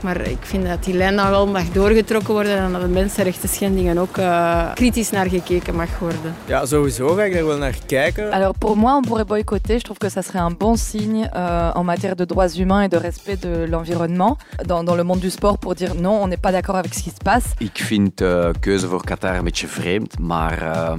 Maar 0.00 0.20
ik 0.20 0.38
vind 0.40 0.66
dat 0.66 0.84
die 0.84 0.94
lijn 0.94 1.14
nog 1.14 1.28
wel 1.28 1.46
mag 1.46 1.68
doorgetrokken 1.68 2.34
worden 2.34 2.56
en 2.56 2.72
dat 2.72 2.80
de 2.80 2.88
mensenrechten 2.88 3.48
schendingen 3.48 3.98
ook 3.98 4.16
uh, 4.16 4.72
kritisch 4.74 5.10
naar 5.10 5.28
gekeken 5.28 5.74
mag 5.74 5.98
worden. 5.98 6.34
Ja, 6.46 6.66
sowieso 6.66 7.14
ga 7.14 7.22
ik 7.22 7.32
daar 7.32 7.46
wel 7.46 7.56
naar 7.56 7.78
kijken. 7.86 8.32
Alors 8.32 8.58
pour 8.58 8.76
moi, 8.76 8.96
on 8.96 9.02
pourrait 9.02 9.26
boycotter. 9.26 9.76
Je 9.76 9.82
trouve 9.82 9.98
que 9.98 10.08
ça 10.08 10.22
serait 10.22 10.42
un 10.42 10.56
bon 10.58 10.76
signe 10.76 11.28
euh, 11.34 11.70
en 11.74 11.84
matière 11.84 12.14
de 12.16 12.24
droits 12.24 12.58
humains 12.58 12.82
et 12.82 12.88
de 12.88 12.98
respect 13.00 13.42
de 13.42 13.66
l'environnement 13.70 14.36
dans, 14.66 14.84
dans 14.84 14.96
le 14.96 15.02
monde 15.02 15.20
du 15.20 15.30
sport 15.30 15.58
pour 15.58 15.74
dire 15.74 15.94
non, 15.94 16.22
on 16.22 16.28
n'est 16.28 16.40
pas 16.40 16.52
d'accord 16.52 16.76
avec 16.76 16.94
ce 16.94 17.02
qui 17.02 17.10
se 17.10 17.22
passe. 17.24 17.46
Ik 17.58 17.78
vind 17.78 18.16
de 18.16 18.44
uh, 18.46 18.60
keuze 18.60 18.86
voor 18.86 19.04
Qatar 19.04 19.36
een 19.36 19.44
beetje 19.44 19.66
vreemd, 19.66 20.18
maar 20.18 20.62
uh, 20.62 20.92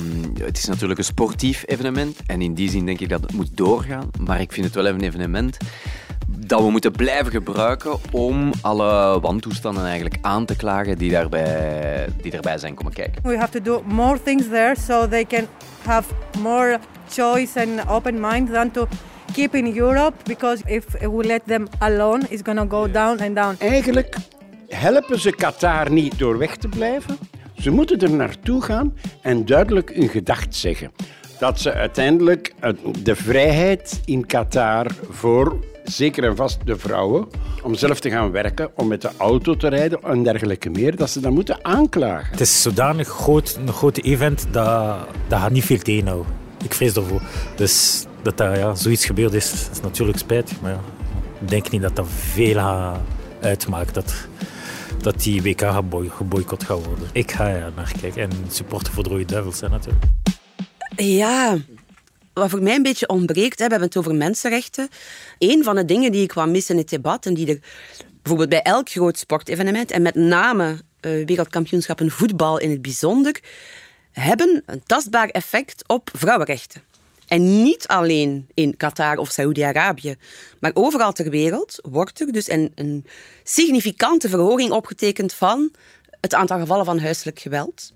het 0.43 0.57
is 0.57 0.65
natuurlijk 0.65 0.99
een 0.99 1.05
sportief 1.05 1.63
evenement 1.67 2.17
en 2.25 2.41
in 2.41 2.53
die 2.53 2.69
zin 2.69 2.85
denk 2.85 2.99
ik 2.99 3.09
dat 3.09 3.21
het 3.21 3.33
moet 3.33 3.49
doorgaan. 3.53 4.09
Maar 4.19 4.41
ik 4.41 4.51
vind 4.51 4.65
het 4.65 4.75
wel 4.75 4.87
een 4.87 5.01
evenement 5.01 5.57
dat 6.37 6.61
we 6.61 6.71
moeten 6.71 6.91
blijven 6.91 7.31
gebruiken 7.31 7.97
om 8.11 8.51
alle 8.61 9.19
wantoestanden 9.19 9.85
eigenlijk 9.85 10.17
aan 10.21 10.45
te 10.45 10.55
klagen 10.55 10.97
die 10.97 11.11
daarbij, 11.11 12.07
die 12.21 12.31
daarbij 12.31 12.57
zijn 12.57 12.73
komen 12.73 12.93
kijken. 12.93 13.21
We 13.23 13.37
have 13.37 13.51
to 13.51 13.61
do 13.61 13.83
more 13.85 14.21
things 14.23 14.47
there 14.49 14.75
so 14.79 15.07
they 15.07 15.25
can 15.25 15.47
have 15.85 16.13
more 16.41 16.79
choice 17.09 17.59
and 17.59 17.89
open 17.89 18.19
mind 18.19 18.53
than 18.53 18.71
to 18.71 18.87
keep 19.33 19.55
in 19.55 19.77
Europe 19.77 20.13
because 20.23 20.63
if 20.65 20.85
we 20.99 21.23
let 21.23 21.41
them 21.45 21.67
alone 21.77 22.21
it's 22.29 22.41
going 22.43 22.59
to 22.59 22.77
go 22.77 22.91
down 22.91 23.21
and 23.21 23.35
down. 23.35 23.55
Eigenlijk 23.59 24.15
helpen 24.67 25.19
ze 25.19 25.31
Qatar 25.31 25.91
niet 25.91 26.19
door 26.19 26.37
weg 26.37 26.55
te 26.55 26.67
blijven. 26.67 27.17
Ze 27.53 27.69
moeten 27.69 27.99
er 27.99 28.11
naartoe 28.11 28.61
gaan 28.61 28.93
en 29.21 29.45
duidelijk 29.45 29.91
hun 29.95 30.09
gedacht 30.09 30.55
zeggen. 30.55 30.91
Dat 31.39 31.59
ze 31.59 31.73
uiteindelijk 31.73 32.53
de 33.03 33.15
vrijheid 33.15 34.01
in 34.05 34.25
Qatar 34.25 34.87
voor 35.09 35.59
zeker 35.89 36.23
en 36.23 36.35
vast 36.35 36.65
de 36.65 36.77
vrouwen, 36.77 37.27
om 37.63 37.75
zelf 37.75 37.99
te 37.99 38.09
gaan 38.09 38.31
werken, 38.31 38.71
om 38.75 38.87
met 38.87 39.01
de 39.01 39.09
auto 39.17 39.55
te 39.55 39.67
rijden 39.67 40.01
en 40.03 40.23
dergelijke 40.23 40.69
meer, 40.69 40.95
dat 40.95 41.09
ze 41.09 41.19
dat 41.19 41.31
moeten 41.31 41.65
aanklagen. 41.65 42.31
Het 42.31 42.39
is 42.39 42.61
zodanig 42.61 43.07
groot, 43.07 43.59
een 43.65 43.73
groot 43.73 43.97
event 43.97 44.47
dat, 44.51 44.97
dat 45.27 45.39
gaat 45.39 45.51
niet 45.51 45.65
veel 45.65 45.77
tegenhouden. 45.77 46.33
Ik 46.63 46.73
vrees 46.73 46.95
ervoor. 46.95 47.21
Dus 47.55 48.05
dat 48.21 48.37
daar 48.37 48.57
ja, 48.57 48.75
zoiets 48.75 49.05
gebeurd 49.05 49.33
is, 49.33 49.69
is 49.71 49.81
natuurlijk 49.81 50.17
spijtig. 50.17 50.61
Maar 50.61 50.71
ja, 50.71 50.79
ik 51.41 51.49
denk 51.49 51.69
niet 51.69 51.81
dat 51.81 51.95
dat 51.95 52.07
veel 52.09 52.59
uitmaakt. 53.41 53.93
Dat, 53.93 54.13
dat 55.01 55.21
die 55.21 55.41
WK 55.41 55.61
geboycott 56.09 56.63
gaat 56.63 56.85
worden. 56.85 57.07
Ik 57.11 57.31
ga 57.31 57.47
ja, 57.47 57.69
naar 57.75 57.91
kijken 58.01 58.21
en 58.21 58.31
supporter 58.47 58.93
voor 58.93 59.03
de 59.03 59.09
Rode 59.09 59.25
Duivels 59.25 59.57
zijn 59.57 59.71
natuurlijk. 59.71 60.05
Ja, 60.95 61.57
wat 62.39 62.49
voor 62.49 62.61
mij 62.61 62.75
een 62.75 62.83
beetje 62.83 63.07
ontbreekt, 63.07 63.59
hè, 63.59 63.65
we 63.65 63.71
hebben 63.71 63.87
het 63.87 63.97
over 63.97 64.15
mensenrechten. 64.15 64.89
Een 65.37 65.63
van 65.63 65.75
de 65.75 65.85
dingen 65.85 66.11
die 66.11 66.21
ik 66.21 66.27
kwam 66.27 66.51
mis 66.51 66.69
in 66.69 66.77
het 66.77 66.89
debat 66.89 67.25
en 67.25 67.33
die 67.33 67.47
er 67.47 67.59
bijvoorbeeld 68.21 68.49
bij 68.49 68.61
elk 68.61 68.89
groot 68.89 69.17
sportevenement 69.17 69.91
en 69.91 70.01
met 70.01 70.15
name 70.15 70.71
uh, 71.01 71.25
wereldkampioenschappen 71.25 72.11
voetbal 72.11 72.57
in 72.57 72.69
het 72.69 72.81
bijzonder, 72.81 73.39
hebben 74.11 74.63
een 74.65 74.83
tastbaar 74.85 75.29
effect 75.29 75.83
op 75.87 76.09
vrouwenrechten. 76.13 76.81
En 77.27 77.63
niet 77.63 77.87
alleen 77.87 78.47
in 78.53 78.77
Qatar 78.77 79.17
of 79.17 79.31
Saoedi-Arabië, 79.31 80.15
maar 80.59 80.71
overal 80.73 81.11
ter 81.11 81.29
wereld 81.29 81.79
wordt 81.81 82.19
er 82.19 82.31
dus 82.31 82.49
een, 82.49 82.71
een 82.75 83.05
significante 83.43 84.29
verhoging 84.29 84.71
opgetekend 84.71 85.33
van 85.33 85.71
het 86.21 86.33
aantal 86.33 86.59
gevallen 86.59 86.85
van 86.85 86.99
huiselijk 86.99 87.39
geweld. 87.39 87.93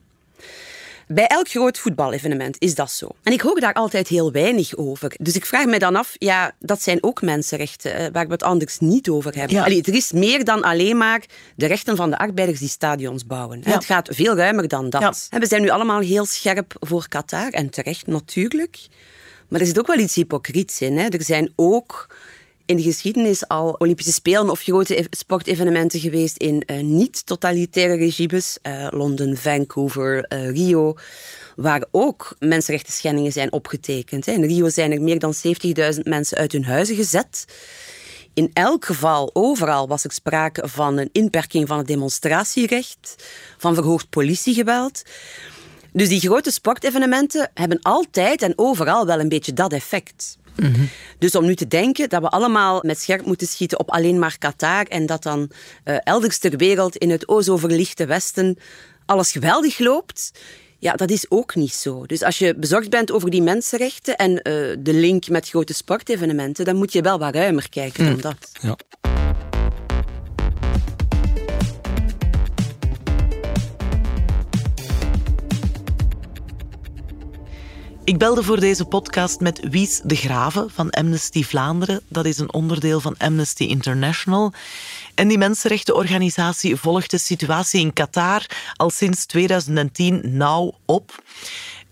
Bij 1.13 1.27
elk 1.27 1.49
groot 1.49 1.77
voetbalevenement 1.77 2.55
is 2.59 2.75
dat 2.75 2.91
zo. 2.91 3.07
En 3.23 3.33
ik 3.33 3.41
hoor 3.41 3.59
daar 3.59 3.73
altijd 3.73 4.07
heel 4.07 4.31
weinig 4.31 4.75
over. 4.75 5.13
Dus 5.19 5.35
ik 5.35 5.45
vraag 5.45 5.65
me 5.65 5.79
dan 5.79 5.95
af, 5.95 6.15
ja, 6.17 6.51
dat 6.59 6.81
zijn 6.81 7.03
ook 7.03 7.21
mensenrechten 7.21 7.95
eh, 7.95 8.07
waar 8.11 8.25
we 8.25 8.31
het 8.31 8.43
anders 8.43 8.79
niet 8.79 9.09
over 9.09 9.35
hebben. 9.35 9.57
Ja. 9.57 9.63
Allee, 9.63 9.83
er 9.83 9.93
is 9.93 10.11
meer 10.11 10.43
dan 10.43 10.63
alleen 10.63 10.97
maar 10.97 11.25
de 11.55 11.65
rechten 11.65 11.95
van 11.95 12.09
de 12.09 12.17
arbeiders 12.17 12.59
die 12.59 12.69
stadions 12.69 13.25
bouwen. 13.25 13.61
Ja. 13.63 13.71
Het 13.71 13.85
gaat 13.85 14.09
veel 14.11 14.35
ruimer 14.35 14.67
dan 14.67 14.89
dat. 14.89 15.27
En 15.29 15.39
we 15.39 15.47
zijn 15.47 15.61
nu 15.61 15.69
allemaal 15.69 15.99
heel 15.99 16.25
scherp 16.25 16.75
voor 16.79 17.07
Qatar 17.07 17.49
en 17.49 17.69
terecht 17.69 18.07
natuurlijk. 18.07 18.77
Maar 19.47 19.59
er 19.59 19.67
zit 19.67 19.79
ook 19.79 19.87
wel 19.87 19.99
iets 19.99 20.15
hypocriets 20.15 20.81
in. 20.81 20.97
Hè. 20.97 21.07
Er 21.07 21.23
zijn 21.23 21.53
ook 21.55 22.07
in 22.65 22.75
de 22.75 22.81
geschiedenis 22.81 23.47
al 23.47 23.75
Olympische 23.77 24.13
Spelen 24.13 24.49
of 24.49 24.61
grote 24.61 25.07
sportevenementen 25.09 25.99
geweest 25.99 26.37
in 26.37 26.63
uh, 26.65 26.83
niet-totalitaire 26.83 27.95
regimes. 27.95 28.57
Uh, 28.63 28.87
Londen, 28.89 29.37
Vancouver, 29.37 30.25
uh, 30.33 30.49
Rio. 30.49 30.95
Waar 31.55 31.85
ook 31.91 32.35
mensenrechten 32.39 32.93
schendingen 32.93 33.31
zijn 33.31 33.51
opgetekend. 33.51 34.27
In 34.27 34.43
Rio 34.43 34.69
zijn 34.69 34.91
er 34.91 35.01
meer 35.01 35.19
dan 35.19 35.33
70.000 35.95 35.99
mensen 36.03 36.37
uit 36.37 36.51
hun 36.51 36.65
huizen 36.65 36.95
gezet. 36.95 37.45
In 38.33 38.49
elk 38.53 38.85
geval, 38.85 39.29
overal 39.33 39.87
was 39.87 40.03
er 40.03 40.11
sprake 40.11 40.67
van 40.67 40.97
een 40.97 41.09
inperking 41.11 41.67
van 41.67 41.77
het 41.77 41.87
demonstratierecht, 41.87 43.15
van 43.57 43.75
verhoogd 43.75 44.09
politiegeweld. 44.09 45.03
Dus 45.91 46.09
die 46.09 46.19
grote 46.19 46.51
sportevenementen 46.51 47.51
hebben 47.53 47.81
altijd 47.81 48.41
en 48.41 48.53
overal 48.55 49.05
wel 49.05 49.19
een 49.19 49.29
beetje 49.29 49.53
dat 49.53 49.73
effect. 49.73 50.37
Dus 51.17 51.35
om 51.35 51.45
nu 51.45 51.55
te 51.55 51.67
denken 51.67 52.09
dat 52.09 52.21
we 52.21 52.29
allemaal 52.29 52.81
met 52.85 52.99
scherp 52.99 53.25
moeten 53.25 53.47
schieten 53.47 53.79
op 53.79 53.91
alleen 53.91 54.19
maar 54.19 54.37
Qatar 54.37 54.85
en 54.85 55.05
dat 55.05 55.23
dan 55.23 55.49
uh, 55.85 55.97
elders 56.03 56.37
ter 56.37 56.57
wereld 56.57 56.95
in 56.95 57.09
het 57.09 57.27
o 57.27 57.41
zo 57.41 57.57
verlichte 57.57 58.05
Westen 58.05 58.57
alles 59.05 59.31
geweldig 59.31 59.79
loopt, 59.79 60.31
ja, 60.79 60.93
dat 60.93 61.11
is 61.11 61.25
ook 61.29 61.55
niet 61.55 61.73
zo. 61.73 62.05
Dus 62.05 62.23
als 62.23 62.37
je 62.37 62.55
bezorgd 62.55 62.89
bent 62.89 63.11
over 63.11 63.29
die 63.29 63.41
mensenrechten 63.41 64.15
en 64.15 64.31
uh, 64.31 64.41
de 64.79 64.93
link 64.93 65.27
met 65.29 65.49
grote 65.49 65.73
sportevenementen, 65.73 66.65
dan 66.65 66.75
moet 66.75 66.93
je 66.93 67.01
wel 67.01 67.19
wat 67.19 67.35
ruimer 67.35 67.69
kijken 67.69 68.03
dan 68.05 68.13
mm. 68.13 68.21
dat. 68.21 68.51
Ja. 68.61 68.77
Ik 78.05 78.17
belde 78.17 78.43
voor 78.43 78.59
deze 78.59 78.85
podcast 78.85 79.39
met 79.39 79.69
Wies 79.69 80.01
de 80.03 80.15
Graven 80.15 80.69
van 80.69 80.89
Amnesty 80.89 81.43
Vlaanderen. 81.43 82.01
Dat 82.07 82.25
is 82.25 82.37
een 82.37 82.53
onderdeel 82.53 82.99
van 82.99 83.15
Amnesty 83.17 83.63
International. 83.63 84.53
En 85.15 85.27
die 85.27 85.37
mensenrechtenorganisatie 85.37 86.75
volgt 86.75 87.11
de 87.11 87.17
situatie 87.17 87.81
in 87.81 87.93
Qatar 87.93 88.45
al 88.75 88.89
sinds 88.89 89.25
2010 89.25 90.21
nauw 90.23 90.73
op. 90.85 91.23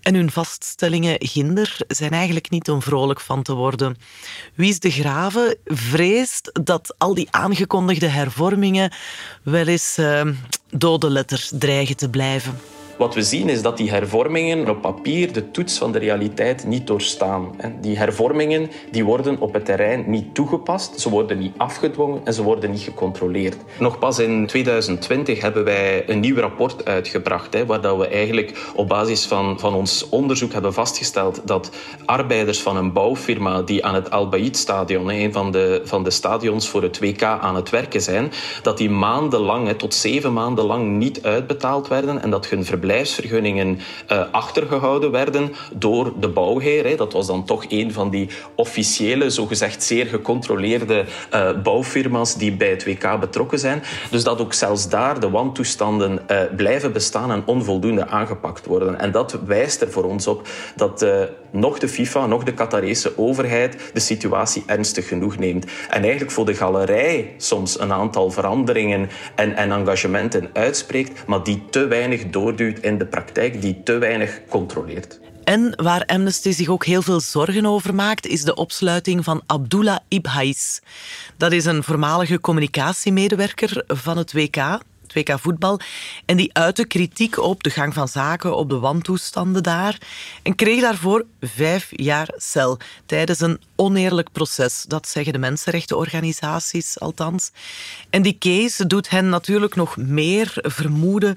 En 0.00 0.14
hun 0.14 0.30
vaststellingen 0.30 1.16
ginder 1.18 1.76
zijn 1.88 2.12
eigenlijk 2.12 2.50
niet 2.50 2.70
om 2.70 2.82
vrolijk 2.82 3.20
van 3.20 3.42
te 3.42 3.54
worden. 3.54 3.96
Wies 4.54 4.78
de 4.78 4.90
Graven 4.90 5.56
vreest 5.64 6.50
dat 6.64 6.94
al 6.98 7.14
die 7.14 7.28
aangekondigde 7.30 8.08
hervormingen 8.08 8.92
wel 9.42 9.66
eens 9.66 9.96
uh, 9.98 10.26
dode 10.70 11.10
letters 11.10 11.50
dreigen 11.54 11.96
te 11.96 12.08
blijven. 12.08 12.58
Wat 12.96 13.14
we 13.14 13.22
zien 13.22 13.48
is 13.48 13.62
dat 13.62 13.76
die 13.76 13.90
hervormingen 13.90 14.68
op 14.68 14.80
papier 14.80 15.32
de 15.32 15.50
toets 15.50 15.78
van 15.78 15.92
de 15.92 15.98
realiteit 15.98 16.66
niet 16.66 16.86
doorstaan. 16.86 17.50
Die 17.80 17.98
hervormingen 17.98 18.70
die 18.90 19.04
worden 19.04 19.40
op 19.40 19.52
het 19.52 19.64
terrein 19.64 20.04
niet 20.06 20.34
toegepast, 20.34 21.00
ze 21.00 21.10
worden 21.10 21.38
niet 21.38 21.54
afgedwongen 21.56 22.20
en 22.24 22.34
ze 22.34 22.42
worden 22.42 22.70
niet 22.70 22.80
gecontroleerd. 22.80 23.56
Nog 23.78 23.98
pas 23.98 24.18
in 24.18 24.46
2020 24.46 25.40
hebben 25.40 25.64
wij 25.64 26.08
een 26.08 26.20
nieuw 26.20 26.36
rapport 26.36 26.84
uitgebracht, 26.84 27.64
waar 27.66 27.98
we 27.98 28.08
eigenlijk 28.08 28.72
op 28.74 28.88
basis 28.88 29.26
van, 29.26 29.60
van 29.60 29.74
ons 29.74 30.08
onderzoek 30.08 30.52
hebben 30.52 30.74
vastgesteld 30.74 31.40
dat 31.44 31.70
arbeiders 32.04 32.60
van 32.60 32.76
een 32.76 32.92
bouwfirma 32.92 33.62
die 33.62 33.84
aan 33.84 33.94
het 33.94 34.10
Al 34.10 34.28
Bayt 34.28 34.56
stadion, 34.56 35.10
een 35.10 35.32
van 35.32 35.50
de, 35.50 35.80
van 35.84 36.04
de 36.04 36.10
stadions 36.10 36.68
voor 36.68 36.82
het 36.82 36.98
WK 36.98 37.22
aan 37.22 37.56
het 37.56 37.70
werken 37.70 38.00
zijn, 38.00 38.32
dat 38.62 38.78
die 38.78 38.90
maandenlang, 38.90 39.72
tot 39.72 39.94
zeven 39.94 40.32
maanden 40.32 40.64
lang 40.64 40.88
niet 40.88 41.22
uitbetaald 41.22 41.88
werden 41.88 42.22
en 42.22 42.30
dat 42.30 42.48
hun 42.48 42.64
verblijf 42.64 42.80
verblijfsvergunningen 42.82 43.78
uh, 44.12 44.24
achtergehouden 44.30 45.10
werden 45.10 45.52
door 45.74 46.12
de 46.20 46.28
bouwheer. 46.28 46.84
Hè. 46.84 46.94
Dat 46.94 47.12
was 47.12 47.26
dan 47.26 47.44
toch 47.44 47.64
een 47.68 47.92
van 47.92 48.10
die 48.10 48.28
officiële, 48.54 49.30
zogezegd 49.30 49.82
zeer 49.82 50.06
gecontroleerde 50.06 51.04
uh, 51.34 51.62
bouwfirma's 51.62 52.36
die 52.36 52.52
bij 52.52 52.70
het 52.70 52.84
WK 52.84 53.20
betrokken 53.20 53.58
zijn. 53.58 53.82
Dus 54.10 54.24
dat 54.24 54.40
ook 54.40 54.52
zelfs 54.52 54.88
daar 54.88 55.20
de 55.20 55.30
wantoestanden 55.30 56.20
uh, 56.30 56.40
blijven 56.56 56.92
bestaan 56.92 57.30
en 57.30 57.42
onvoldoende 57.46 58.06
aangepakt 58.06 58.66
worden. 58.66 58.98
En 58.98 59.10
dat 59.10 59.38
wijst 59.46 59.80
er 59.80 59.90
voor 59.90 60.04
ons 60.04 60.26
op 60.26 60.48
dat 60.76 61.06
nog 61.50 61.78
de 61.78 61.88
FIFA, 61.88 62.26
nog 62.26 62.44
de 62.44 62.54
Qatarese 62.54 63.18
overheid 63.18 63.90
de 63.92 64.00
situatie 64.00 64.62
ernstig 64.66 65.08
genoeg 65.08 65.38
neemt. 65.38 65.64
En 65.88 66.02
eigenlijk 66.02 66.30
voor 66.30 66.46
de 66.46 66.54
galerij 66.54 67.34
soms 67.36 67.80
een 67.80 67.92
aantal 67.92 68.30
veranderingen 68.30 69.08
en, 69.34 69.56
en 69.56 69.70
engagementen 69.70 70.50
uitspreekt, 70.52 71.26
maar 71.26 71.42
die 71.42 71.62
te 71.70 71.86
weinig 71.86 72.30
doorduwt 72.30 72.71
in 72.78 72.98
de 72.98 73.06
praktijk, 73.06 73.60
die 73.60 73.82
te 73.82 73.98
weinig 73.98 74.40
controleert. 74.48 75.20
En 75.44 75.72
waar 75.76 76.04
Amnesty 76.06 76.50
zich 76.50 76.68
ook 76.68 76.84
heel 76.84 77.02
veel 77.02 77.20
zorgen 77.20 77.66
over 77.66 77.94
maakt, 77.94 78.26
is 78.26 78.42
de 78.42 78.54
opsluiting 78.54 79.24
van 79.24 79.42
Abdullah 79.46 79.98
Ibhais. 80.08 80.80
Dat 81.36 81.52
is 81.52 81.64
een 81.64 81.82
voormalige 81.82 82.40
communicatiemedewerker 82.40 83.84
van 83.86 84.16
het 84.16 84.32
WK 84.32 84.80
het 85.12 85.28
WK 85.28 85.40
voetbal. 85.40 85.80
En 86.24 86.36
die 86.36 86.54
uitte 86.54 86.86
kritiek 86.86 87.38
op 87.38 87.62
de 87.62 87.70
gang 87.70 87.94
van 87.94 88.08
zaken, 88.08 88.56
op 88.56 88.68
de 88.68 88.78
wantoestanden 88.78 89.62
daar. 89.62 89.98
En 90.42 90.54
kreeg 90.54 90.80
daarvoor 90.80 91.24
vijf 91.40 91.88
jaar 91.90 92.28
cel 92.36 92.78
tijdens 93.06 93.40
een 93.40 93.60
oneerlijk 93.76 94.32
proces. 94.32 94.84
Dat 94.88 95.08
zeggen 95.08 95.32
de 95.32 95.38
mensenrechtenorganisaties 95.38 97.00
althans. 97.00 97.50
En 98.10 98.22
die 98.22 98.38
case 98.38 98.86
doet 98.86 99.10
hen 99.10 99.28
natuurlijk 99.28 99.74
nog 99.74 99.96
meer 99.96 100.52
vermoeden 100.54 101.36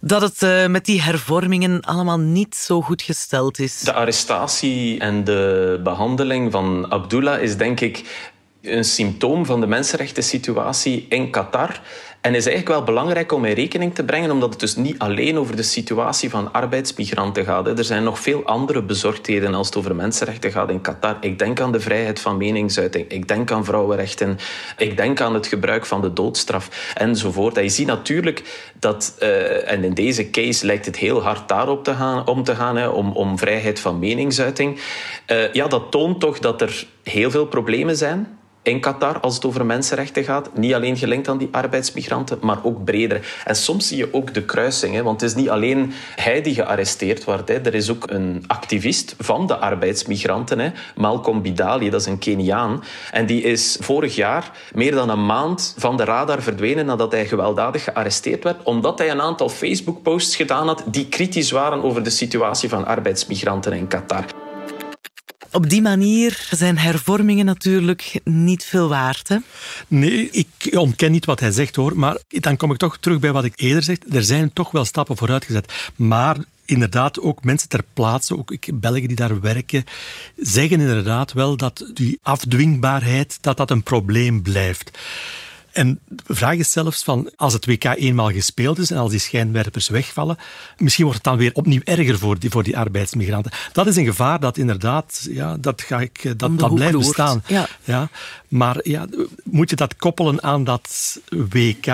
dat 0.00 0.22
het 0.22 0.42
uh, 0.42 0.66
met 0.66 0.84
die 0.84 1.02
hervormingen 1.02 1.80
allemaal 1.80 2.18
niet 2.18 2.54
zo 2.54 2.82
goed 2.82 3.02
gesteld 3.02 3.58
is. 3.58 3.80
De 3.80 3.92
arrestatie 3.92 4.98
en 5.00 5.24
de 5.24 5.80
behandeling 5.82 6.52
van 6.52 6.90
Abdullah 6.90 7.42
is 7.42 7.56
denk 7.56 7.80
ik 7.80 8.26
een 8.62 8.84
symptoom 8.84 9.46
van 9.46 9.60
de 9.60 9.66
mensenrechten 9.66 10.22
situatie 10.22 11.06
in 11.08 11.30
Qatar. 11.30 11.80
En 12.20 12.34
is 12.34 12.46
eigenlijk 12.46 12.76
wel 12.76 12.84
belangrijk 12.84 13.32
om 13.32 13.44
in 13.44 13.54
rekening 13.54 13.94
te 13.94 14.04
brengen, 14.04 14.30
omdat 14.30 14.50
het 14.50 14.60
dus 14.60 14.76
niet 14.76 14.98
alleen 14.98 15.38
over 15.38 15.56
de 15.56 15.62
situatie 15.62 16.30
van 16.30 16.52
arbeidsmigranten 16.52 17.44
gaat. 17.44 17.78
Er 17.78 17.84
zijn 17.84 18.02
nog 18.02 18.18
veel 18.18 18.44
andere 18.44 18.82
bezorgdheden 18.82 19.54
als 19.54 19.66
het 19.66 19.76
over 19.76 19.94
mensenrechten 19.94 20.52
gaat 20.52 20.70
in 20.70 20.80
Qatar. 20.80 21.16
Ik 21.20 21.38
denk 21.38 21.60
aan 21.60 21.72
de 21.72 21.80
vrijheid 21.80 22.20
van 22.20 22.36
meningsuiting, 22.36 23.08
ik 23.08 23.28
denk 23.28 23.50
aan 23.50 23.64
vrouwenrechten, 23.64 24.38
ik 24.76 24.96
denk 24.96 25.20
aan 25.20 25.34
het 25.34 25.46
gebruik 25.46 25.86
van 25.86 26.00
de 26.00 26.12
doodstraf 26.12 26.92
enzovoort. 26.94 27.56
En 27.56 27.62
je 27.62 27.68
ziet 27.68 27.86
natuurlijk 27.86 28.70
dat, 28.78 29.16
uh, 29.22 29.70
en 29.70 29.84
in 29.84 29.94
deze 29.94 30.30
case 30.30 30.66
lijkt 30.66 30.86
het 30.86 30.96
heel 30.96 31.22
hard 31.22 31.48
daarop 31.48 31.84
te 31.84 31.94
gaan, 31.94 32.26
om 32.26 32.44
te 32.44 32.54
gaan, 32.54 32.76
hè, 32.76 32.88
om, 32.88 33.12
om 33.12 33.38
vrijheid 33.38 33.80
van 33.80 33.98
meningsuiting. 33.98 34.80
Uh, 35.26 35.52
ja, 35.52 35.66
dat 35.66 35.90
toont 35.90 36.20
toch 36.20 36.38
dat 36.38 36.60
er 36.60 36.86
heel 37.02 37.30
veel 37.30 37.46
problemen 37.46 37.96
zijn 37.96 38.37
in 38.62 38.80
Qatar 38.80 39.20
als 39.20 39.34
het 39.34 39.44
over 39.44 39.66
mensenrechten 39.66 40.24
gaat. 40.24 40.56
Niet 40.56 40.74
alleen 40.74 40.96
gelinkt 40.96 41.28
aan 41.28 41.38
die 41.38 41.48
arbeidsmigranten, 41.52 42.38
maar 42.40 42.58
ook 42.62 42.84
breder. 42.84 43.42
En 43.44 43.56
soms 43.56 43.88
zie 43.88 43.96
je 43.96 44.14
ook 44.14 44.34
de 44.34 44.44
kruising. 44.44 44.94
Hè, 44.94 45.02
want 45.02 45.20
het 45.20 45.30
is 45.30 45.36
niet 45.36 45.48
alleen 45.48 45.92
hij 46.16 46.42
die 46.42 46.54
gearresteerd 46.54 47.24
wordt. 47.24 47.48
Hè. 47.48 47.54
Er 47.54 47.74
is 47.74 47.90
ook 47.90 48.10
een 48.10 48.44
activist 48.46 49.14
van 49.18 49.46
de 49.46 49.56
arbeidsmigranten, 49.56 50.58
hè, 50.58 50.70
Malcolm 50.96 51.42
Bidali, 51.42 51.90
dat 51.90 52.00
is 52.00 52.06
een 52.06 52.18
Keniaan. 52.18 52.82
En 53.12 53.26
die 53.26 53.42
is 53.42 53.76
vorig 53.80 54.14
jaar 54.14 54.50
meer 54.74 54.92
dan 54.92 55.08
een 55.08 55.26
maand 55.26 55.74
van 55.78 55.96
de 55.96 56.04
radar 56.04 56.42
verdwenen 56.42 56.86
nadat 56.86 57.12
hij 57.12 57.26
gewelddadig 57.26 57.84
gearresteerd 57.84 58.44
werd, 58.44 58.62
omdat 58.62 58.98
hij 58.98 59.10
een 59.10 59.20
aantal 59.20 59.48
Facebook-posts 59.48 60.36
gedaan 60.36 60.66
had 60.66 60.82
die 60.86 61.08
kritisch 61.08 61.50
waren 61.50 61.82
over 61.82 62.02
de 62.02 62.10
situatie 62.10 62.68
van 62.68 62.86
arbeidsmigranten 62.86 63.72
in 63.72 63.88
Qatar. 63.88 64.37
Op 65.52 65.70
die 65.70 65.82
manier 65.82 66.48
zijn 66.50 66.78
hervormingen 66.78 67.44
natuurlijk 67.44 68.20
niet 68.24 68.64
veel 68.64 68.88
waard. 68.88 69.28
Hè? 69.28 69.36
Nee, 69.88 70.30
ik 70.30 70.76
ontken 70.76 71.12
niet 71.12 71.24
wat 71.24 71.40
hij 71.40 71.50
zegt 71.50 71.76
hoor. 71.76 71.98
Maar 71.98 72.18
dan 72.28 72.56
kom 72.56 72.70
ik 72.70 72.76
toch 72.76 72.98
terug 72.98 73.18
bij 73.18 73.32
wat 73.32 73.44
ik 73.44 73.52
eerder 73.56 73.82
zeg. 73.82 73.96
Er 74.12 74.22
zijn 74.24 74.52
toch 74.52 74.70
wel 74.70 74.84
stappen 74.84 75.16
vooruit 75.16 75.44
gezet. 75.44 75.72
Maar 75.96 76.36
inderdaad 76.64 77.20
ook 77.20 77.44
mensen 77.44 77.68
ter 77.68 77.84
plaatse, 77.92 78.38
ook 78.38 78.80
Belgen 78.80 79.08
die 79.08 79.16
daar 79.16 79.40
werken, 79.40 79.84
zeggen 80.36 80.80
inderdaad 80.80 81.32
wel 81.32 81.56
dat 81.56 81.90
die 81.94 82.18
afdwingbaarheid 82.22 83.38
dat 83.40 83.56
dat 83.56 83.70
een 83.70 83.82
probleem 83.82 84.42
blijft. 84.42 84.98
En 85.72 86.00
de 86.08 86.34
vraag 86.34 86.56
is 86.56 86.70
zelfs 86.70 87.02
van, 87.02 87.30
als 87.36 87.52
het 87.52 87.66
WK 87.66 87.84
eenmaal 87.84 88.30
gespeeld 88.30 88.78
is 88.78 88.90
en 88.90 88.96
als 88.96 89.10
die 89.10 89.20
schijnwerpers 89.20 89.88
wegvallen, 89.88 90.36
misschien 90.78 91.04
wordt 91.04 91.18
het 91.18 91.28
dan 91.28 91.38
weer 91.38 91.54
opnieuw 91.54 91.80
erger 91.84 92.18
voor 92.18 92.38
die, 92.38 92.50
voor 92.50 92.62
die 92.62 92.78
arbeidsmigranten. 92.78 93.52
Dat 93.72 93.86
is 93.86 93.96
een 93.96 94.04
gevaar 94.04 94.40
dat 94.40 94.56
inderdaad, 94.56 95.26
ja, 95.30 95.56
dat, 95.56 95.82
ga 95.82 96.00
ik, 96.00 96.24
eh, 96.24 96.32
dat, 96.36 96.58
dat 96.58 96.74
blijft 96.74 96.98
bestaan. 96.98 97.42
Ja. 97.46 97.68
Ja, 97.84 98.08
maar 98.48 98.76
ja, 98.82 99.06
moet 99.44 99.70
je 99.70 99.76
dat 99.76 99.96
koppelen 99.96 100.42
aan 100.42 100.64
dat 100.64 101.18
WK? 101.28 101.86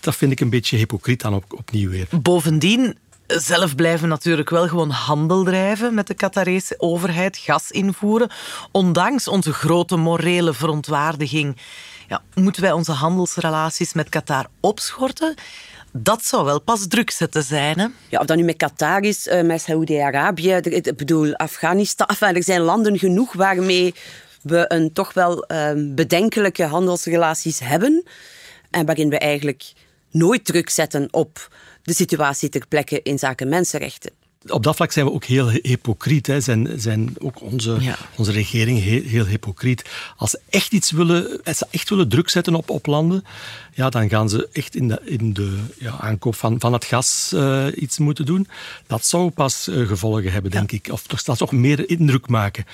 Dat 0.00 0.16
vind 0.16 0.32
ik 0.32 0.40
een 0.40 0.50
beetje 0.50 0.76
hypocriet 0.76 1.20
dan 1.20 1.34
op, 1.34 1.44
opnieuw 1.48 1.90
weer. 1.90 2.06
Bovendien, 2.22 2.96
zelf 3.26 3.74
blijven 3.74 4.08
natuurlijk 4.08 4.50
wel 4.50 4.68
gewoon 4.68 4.90
handel 4.90 5.44
drijven 5.44 5.94
met 5.94 6.06
de 6.06 6.14
Qatarese 6.14 6.74
overheid, 6.78 7.36
gas 7.36 7.70
invoeren, 7.70 8.30
ondanks 8.70 9.28
onze 9.28 9.52
grote 9.52 9.96
morele 9.96 10.54
verontwaardiging 10.54 11.56
ja, 12.08 12.22
moeten 12.34 12.62
wij 12.62 12.72
onze 12.72 12.92
handelsrelaties 12.92 13.92
met 13.92 14.08
Qatar 14.08 14.46
opschorten? 14.60 15.34
Dat 15.92 16.24
zou 16.24 16.44
wel 16.44 16.60
pas 16.60 16.86
druk 16.86 17.10
zetten 17.10 17.42
zijn. 17.42 17.78
Hè? 17.78 17.86
Ja, 18.08 18.20
of 18.20 18.26
dat 18.26 18.36
nu 18.36 18.42
met 18.42 18.56
Qatar 18.56 19.02
is, 19.02 19.26
uh, 19.26 19.42
met 19.42 19.60
Saoedi-Arabië, 19.60 20.52
ik 20.52 20.96
bedoel 20.96 21.34
Afghanistan. 21.34 22.06
er 22.20 22.42
zijn 22.42 22.60
landen 22.60 22.98
genoeg 22.98 23.32
waarmee 23.32 23.94
we 24.42 24.64
een 24.68 24.92
toch 24.92 25.12
wel 25.12 25.44
uh, 25.52 25.70
bedenkelijke 25.94 26.64
handelsrelaties 26.64 27.58
hebben. 27.58 28.04
En 28.70 28.86
waarin 28.86 29.08
we 29.08 29.18
eigenlijk 29.18 29.72
nooit 30.10 30.44
druk 30.44 30.70
zetten 30.70 31.08
op 31.10 31.48
de 31.82 31.94
situatie 31.94 32.48
ter 32.48 32.66
plekke 32.68 33.02
in 33.02 33.18
zaken 33.18 33.48
mensenrechten 33.48 34.17
op 34.46 34.62
dat 34.62 34.76
vlak 34.76 34.92
zijn 34.92 35.06
we 35.06 35.12
ook 35.12 35.24
heel 35.24 35.48
hypocriet. 35.48 36.26
Hè. 36.26 36.40
Zijn, 36.40 36.68
zijn 36.76 37.14
ook 37.18 37.42
onze, 37.42 37.76
onze 38.16 38.32
regering 38.32 38.82
heel, 38.82 39.02
heel 39.02 39.24
hypocriet. 39.24 39.84
Als 40.16 40.30
ze 40.30 40.40
echt 40.48 40.72
iets 40.72 40.90
willen, 40.90 41.40
als 41.44 41.58
ze 41.58 41.66
echt 41.70 41.88
willen 41.88 42.08
druk 42.08 42.28
zetten 42.28 42.54
op, 42.54 42.70
op 42.70 42.86
landen, 42.86 43.24
ja, 43.74 43.88
dan 43.88 44.08
gaan 44.08 44.28
ze 44.28 44.48
echt 44.52 44.74
in 44.76 44.88
de, 44.88 45.00
in 45.04 45.32
de 45.32 45.58
ja, 45.78 45.96
aankoop 46.00 46.34
van, 46.34 46.60
van 46.60 46.72
het 46.72 46.84
gas 46.84 47.30
uh, 47.34 47.66
iets 47.74 47.98
moeten 47.98 48.26
doen. 48.26 48.48
Dat 48.86 49.06
zou 49.06 49.30
pas 49.30 49.68
uh, 49.68 49.86
gevolgen 49.86 50.32
hebben, 50.32 50.50
denk 50.50 50.72
ik. 50.72 50.88
Of 50.90 51.06
toch, 51.06 51.22
dat 51.22 51.38
toch 51.38 51.52
meer 51.52 51.90
indruk 51.90 52.28
maken. 52.28 52.64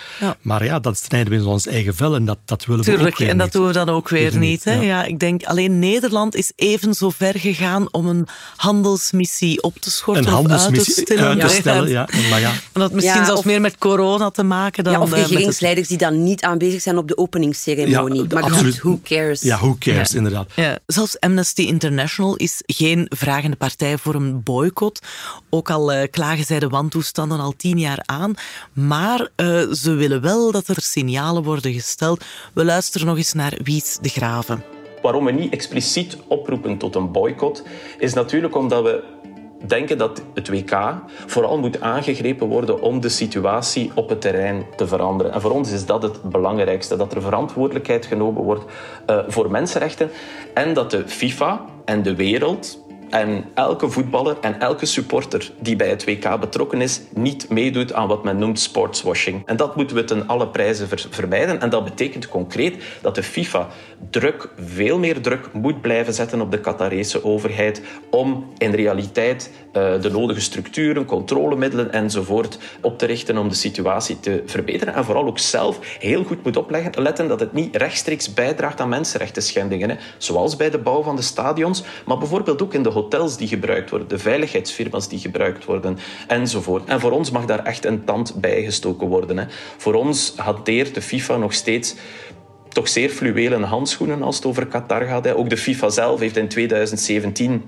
Maar 0.41 0.65
ja, 0.65 0.79
dat 0.79 0.99
snijden 0.99 1.33
we 1.33 1.39
in 1.39 1.45
ons 1.45 1.67
eigen 1.67 1.95
vel 1.95 2.15
en 2.15 2.25
dat, 2.25 2.39
dat 2.45 2.65
willen 2.65 2.85
Tuurlijk, 2.85 3.05
we 3.05 3.13
ook 3.13 3.19
weer 3.19 3.29
en 3.29 3.37
dat 3.37 3.47
niet. 3.47 3.55
doen 3.55 3.67
we 3.67 3.73
dan 3.73 3.89
ook 3.89 4.09
weer 4.09 4.37
niet. 4.37 4.65
Hè? 4.65 4.75
Ja. 4.75 5.05
ik 5.05 5.19
denk 5.19 5.45
alleen 5.45 5.79
Nederland 5.79 6.35
is 6.35 6.53
even 6.57 6.95
zo 6.95 7.11
ver 7.11 7.39
gegaan 7.39 7.93
om 7.93 8.07
een 8.07 8.27
handelsmissie 8.57 9.63
op 9.63 9.79
te 9.79 9.91
schorten 9.91 10.27
een 10.27 10.33
handelsmissie 10.33 10.97
uit 10.97 11.07
te 11.07 11.13
stellen. 11.13 11.43
Uit 11.43 11.51
te 11.51 11.54
stellen 11.55 11.89
ja. 11.89 12.09
Maar 12.31 12.41
ja. 12.41 12.51
En 12.51 12.81
dat 12.81 12.93
misschien 12.93 13.19
Ja, 13.19 13.25
zelfs 13.25 13.41
of- 13.41 13.47
meer 13.47 13.61
met 13.61 13.79
corona 13.79 14.31
te 14.31 14.43
maken 14.43 14.85
dan 14.85 14.93
Ja, 14.93 15.01
of 15.01 15.13
eh, 15.13 15.19
regeringsleiders 15.21 15.89
die 15.89 15.99
dan 15.99 16.23
niet 16.23 16.43
aanwezig 16.43 16.81
zijn 16.83 16.99
op 16.99 17.09
de 17.09 17.17
openingsceremonie. 17.17 18.23
Ja, 18.23 18.27
maar 18.33 18.43
goed, 18.43 18.53
absoluut. 18.53 18.79
who 18.81 19.01
cares? 19.05 19.41
Ja, 19.41 19.57
who 19.59 19.77
cares, 19.79 20.11
Ja. 20.11 20.17
inderdaad. 20.17 20.51
Ja, 20.55 20.79
zelfs 20.87 21.21
Amnesty 21.21 21.63
International 21.63 22.37
is 22.37 22.63
geen 22.67 23.07
vragende 23.09 23.57
partij 23.57 23.99
voor 23.99 24.15
een 24.15 24.43
boycott. 24.43 25.01
Ook 25.51 25.71
al 25.71 25.93
eh, 25.93 26.11
klagen 26.11 26.45
zij 26.45 26.59
de 26.59 26.69
wantoestanden 26.69 27.41
al 27.41 27.55
tien 27.57 27.79
jaar 27.79 28.03
aan. 28.07 28.35
Maar 28.73 29.29
eh, 29.37 29.63
ze 29.73 29.93
willen 29.95 30.21
wel 30.21 30.51
dat 30.53 30.69
er 30.69 30.77
signalen 30.83 31.43
worden 31.43 31.73
gesteld. 31.73 32.25
We 32.55 32.65
luisteren 32.65 33.07
nog 33.07 33.17
eens 33.17 33.33
naar 33.33 33.59
Wies 33.63 33.99
de 34.01 34.09
Graven. 34.09 34.63
Waarom 35.03 35.25
we 35.25 35.33
niet 35.33 35.53
expliciet 35.53 36.17
oproepen 36.29 36.79
tot 36.79 36.95
een 36.95 37.13
boycott, 37.13 37.63
is 37.99 38.13
natuurlijk 38.13 38.57
omdat 38.57 38.83
we 38.83 39.03
denken 39.67 39.99
dat 39.99 40.23
het 40.35 40.49
WK 40.49 40.95
vooral 41.27 41.59
moet 41.59 41.81
aangegrepen 41.81 42.47
worden 42.47 42.81
om 42.81 43.01
de 43.01 43.09
situatie 43.09 43.91
op 43.95 44.09
het 44.09 44.21
terrein 44.21 44.67
te 44.77 44.87
veranderen. 44.87 45.33
En 45.33 45.41
voor 45.41 45.51
ons 45.51 45.73
is 45.73 45.87
dat 45.87 46.03
het 46.03 46.23
belangrijkste, 46.23 46.97
dat 46.97 47.15
er 47.15 47.23
verantwoordelijkheid 47.23 48.07
genomen 48.07 48.43
wordt 48.43 48.65
eh, 49.07 49.19
voor 49.29 49.51
mensenrechten 49.51 50.11
en 50.55 50.75
dat 50.75 50.91
de 50.91 51.09
FIFA 51.09 51.65
en 51.85 52.03
de 52.03 52.15
wereld 52.15 52.84
en 53.15 53.45
elke 53.55 53.89
voetballer 53.89 54.37
en 54.41 54.61
elke 54.61 54.87
supporter 54.87 55.51
die 55.61 55.77
bij 55.77 55.89
het 55.89 56.05
WK 56.05 56.41
betrokken 56.41 56.81
is, 56.81 57.01
niet 57.13 57.49
meedoet 57.49 57.93
aan 57.93 58.09
wat 58.09 58.25
men 58.25 58.39
noemt 58.39 58.61
sportswashing. 58.61 59.43
En 59.47 59.57
dat 59.57 59.77
moeten 59.77 59.97
we 59.97 60.05
ten 60.05 60.27
alle 60.27 60.49
prijzen 60.49 60.89
ver- 60.89 61.07
vermijden. 61.11 61.61
En 61.61 61.71
dat 61.71 61.85
betekent 61.85 62.29
concreet 62.29 62.85
dat 63.01 63.15
de 63.15 63.23
FIFA 63.23 63.69
druk, 64.11 64.49
veel 64.57 64.99
meer 64.99 65.21
druk 65.21 65.53
moet 65.53 65.81
blijven 65.81 66.15
zetten 66.15 66.41
op 66.41 66.51
de 66.51 66.61
Qatarese 66.61 67.25
overheid 67.25 67.83
om 68.11 68.53
in 68.59 68.71
realiteit 68.71 69.51
eh, 69.73 70.01
de 70.01 70.11
nodige 70.11 70.41
structuren, 70.41 71.05
controlemiddelen 71.05 71.93
enzovoort 71.93 72.59
op 72.81 72.99
te 72.99 73.07
richten 73.07 73.39
om 73.39 73.49
de 73.49 73.55
situatie 73.55 74.21
te 74.21 74.43
verbeteren. 74.47 74.95
En 74.95 75.05
vooral 75.05 75.27
ook 75.27 75.39
zelf 75.39 75.79
heel 75.99 76.25
goed 76.25 76.45
moet 76.45 76.57
opleggen, 76.57 77.03
letten 77.03 77.29
dat 77.29 77.41
het 77.41 77.53
niet 77.53 77.77
rechtstreeks 77.77 78.35
bijdraagt 78.35 78.81
aan 78.81 78.89
mensenrechten 78.89 79.43
schendingen. 79.43 79.91
Hè. 79.91 79.97
Zoals 80.19 80.57
bij 80.57 80.71
de 80.71 80.79
bouw 80.79 81.03
van 81.03 81.17
de 81.17 81.23
stadions, 81.23 81.83
maar 82.07 82.19
bijvoorbeeld 82.19 82.63
ook 82.63 82.75
in 82.75 82.83
de 82.83 82.89
hotels 82.89 83.03
die 83.11 83.49
gebruikt 83.49 83.91
worden, 83.91 84.09
de 84.09 84.19
veiligheidsfirma's 84.19 85.09
die 85.09 85.19
gebruikt 85.19 85.65
worden 85.65 85.99
enzovoort. 86.29 86.89
En 86.89 87.01
voor 87.01 87.11
ons 87.11 87.31
mag 87.31 87.45
daar 87.45 87.65
echt 87.65 87.85
een 87.85 88.05
tand 88.05 88.35
bij 88.41 88.63
gestoken 88.65 89.09
worden. 89.09 89.39
Hè. 89.39 89.45
Voor 89.77 89.95
ons 89.95 90.33
hanteert 90.37 90.95
de 90.95 91.03
FIFA 91.03 91.37
nog 91.37 91.53
steeds 91.53 91.95
toch 92.69 92.89
zeer 92.89 93.09
fluwelen 93.09 93.63
handschoenen 93.63 94.23
als 94.23 94.37
het 94.37 94.47
over 94.47 94.67
Qatar 94.67 95.03
gaat. 95.03 95.33
Ook 95.33 95.51
de 95.51 95.57
FIFA 95.57 95.89
zelf 95.89 96.21
heeft 96.21 96.37
in 96.37 96.49
2017 96.49 97.63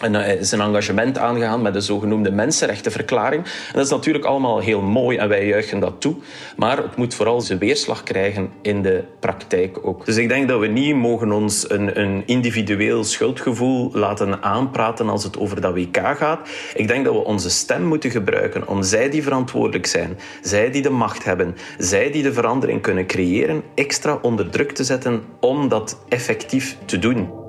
een, 0.00 0.14
eh, 0.14 0.36
zijn 0.40 0.60
engagement 0.60 1.18
aangegaan 1.18 1.62
met 1.62 1.72
de 1.72 1.80
zogenoemde 1.80 2.30
mensenrechtenverklaring. 2.30 3.44
En 3.44 3.72
dat 3.72 3.84
is 3.84 3.90
natuurlijk 3.90 4.24
allemaal 4.24 4.58
heel 4.58 4.82
mooi 4.82 5.16
en 5.16 5.28
wij 5.28 5.46
juichen 5.46 5.80
dat 5.80 6.00
toe. 6.00 6.14
Maar 6.56 6.76
het 6.76 6.96
moet 6.96 7.14
vooral 7.14 7.40
zijn 7.40 7.58
weerslag 7.58 8.02
krijgen 8.02 8.50
in 8.62 8.82
de 8.82 9.04
praktijk 9.20 9.78
ook. 9.82 10.04
Dus 10.04 10.16
ik 10.16 10.28
denk 10.28 10.48
dat 10.48 10.60
we 10.60 10.66
niet 10.66 10.94
mogen 10.94 11.32
ons 11.32 11.70
een, 11.70 12.00
een 12.00 12.22
individueel 12.26 13.04
schuldgevoel 13.04 13.90
laten 13.92 14.42
aanpraten 14.42 15.08
als 15.08 15.24
het 15.24 15.38
over 15.38 15.60
dat 15.60 15.74
WK 15.74 15.96
gaat. 15.96 16.48
Ik 16.74 16.88
denk 16.88 17.04
dat 17.04 17.14
we 17.14 17.24
onze 17.24 17.50
stem 17.50 17.82
moeten 17.82 18.10
gebruiken 18.10 18.68
om 18.68 18.82
zij 18.82 19.10
die 19.10 19.22
verantwoordelijk 19.22 19.86
zijn, 19.86 20.18
zij 20.42 20.70
die 20.70 20.82
de 20.82 20.90
macht 20.90 21.24
hebben, 21.24 21.56
zij 21.78 22.10
die 22.10 22.22
de 22.22 22.32
verandering 22.32 22.82
kunnen 22.82 23.06
creëren, 23.06 23.62
extra 23.74 24.18
onder 24.22 24.50
druk 24.50 24.72
te 24.72 24.84
zetten 24.84 25.22
om 25.40 25.68
dat 25.68 25.98
effectief 26.08 26.76
te 26.84 26.98
doen. 26.98 27.44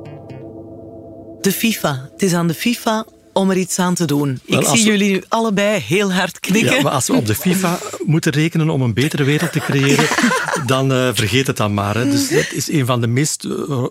De 1.47 1.53
FIFA. 1.53 2.09
Het 2.11 2.21
is 2.21 2.33
aan 2.33 2.47
de 2.47 2.53
FIFA 2.53 3.05
om 3.33 3.49
er 3.49 3.57
iets 3.57 3.79
aan 3.79 3.95
te 3.95 4.05
doen. 4.05 4.39
Ik 4.45 4.65
zie 4.65 4.83
jullie 4.83 5.11
nu 5.11 5.23
allebei 5.27 5.79
heel 5.79 6.13
hard 6.13 6.39
knikken. 6.39 6.75
Ja, 6.75 6.81
maar 6.81 6.91
als 6.91 7.07
we 7.07 7.13
op 7.13 7.25
de 7.25 7.35
FIFA 7.35 7.79
moeten 8.05 8.31
rekenen 8.31 8.69
om 8.69 8.81
een 8.81 8.93
betere 8.93 9.23
wereld 9.23 9.51
te 9.51 9.59
creëren, 9.59 10.07
dan 10.65 10.91
uh, 10.91 11.09
vergeet 11.13 11.47
het 11.47 11.57
dan 11.57 11.73
maar. 11.73 11.95
Hè. 11.95 12.09
Dus 12.09 12.29
dat 12.29 12.51
is 12.51 12.71
een 12.71 12.85
van 12.85 13.01
de 13.01 13.07
meest 13.07 13.45
uh, 13.45 13.85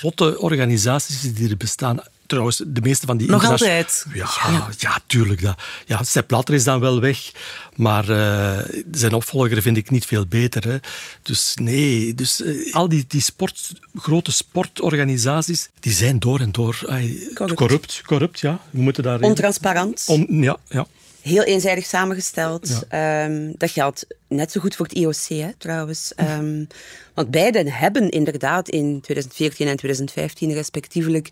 rotte 0.00 0.40
organisaties 0.40 1.20
die 1.34 1.50
er 1.50 1.56
bestaan 1.56 2.00
trouwens, 2.28 2.62
de 2.66 2.80
meeste 2.80 3.06
van 3.06 3.16
die... 3.16 3.28
Nog 3.28 3.44
altijd? 3.44 4.04
Ja, 4.12 4.28
ja. 4.50 4.68
ja 4.78 4.98
tuurlijk. 5.06 5.42
Dat. 5.42 5.58
Ja, 5.86 6.02
Sepp 6.02 6.26
Blatter 6.26 6.54
is 6.54 6.64
dan 6.64 6.80
wel 6.80 7.00
weg, 7.00 7.32
maar 7.74 8.10
uh, 8.10 8.58
zijn 8.90 9.12
opvolger 9.12 9.62
vind 9.62 9.76
ik 9.76 9.90
niet 9.90 10.06
veel 10.06 10.26
beter. 10.26 10.68
Hè. 10.68 10.76
Dus 11.22 11.54
nee, 11.60 12.14
dus, 12.14 12.40
uh, 12.40 12.74
al 12.74 12.88
die, 12.88 13.04
die 13.08 13.20
sport, 13.20 13.72
grote 13.94 14.32
sportorganisaties, 14.32 15.68
die 15.80 15.92
zijn 15.92 16.18
door 16.18 16.40
en 16.40 16.52
door 16.52 16.80
ay, 16.86 17.28
corrupt. 17.34 17.58
corrupt. 17.58 18.02
corrupt. 18.06 18.40
ja. 18.40 18.60
We 18.70 18.80
moeten 18.80 19.02
daar 19.02 19.20
Ontransparant. 19.20 20.04
On, 20.06 20.26
ja, 20.28 20.56
ja. 20.68 20.86
Heel 21.20 21.42
eenzijdig 21.42 21.86
samengesteld. 21.86 22.84
Ja. 22.90 23.24
Um, 23.24 23.54
dat 23.56 23.70
geldt 23.70 24.06
net 24.28 24.52
zo 24.52 24.60
goed 24.60 24.76
voor 24.76 24.86
het 24.86 24.94
IOC, 24.94 25.26
hè, 25.28 25.52
trouwens. 25.58 26.12
Um, 26.20 26.66
want 27.14 27.30
beiden 27.30 27.72
hebben 27.72 28.08
inderdaad 28.08 28.68
in 28.68 29.00
2014 29.00 29.66
en 29.68 29.76
2015 29.76 30.52
respectievelijk 30.52 31.28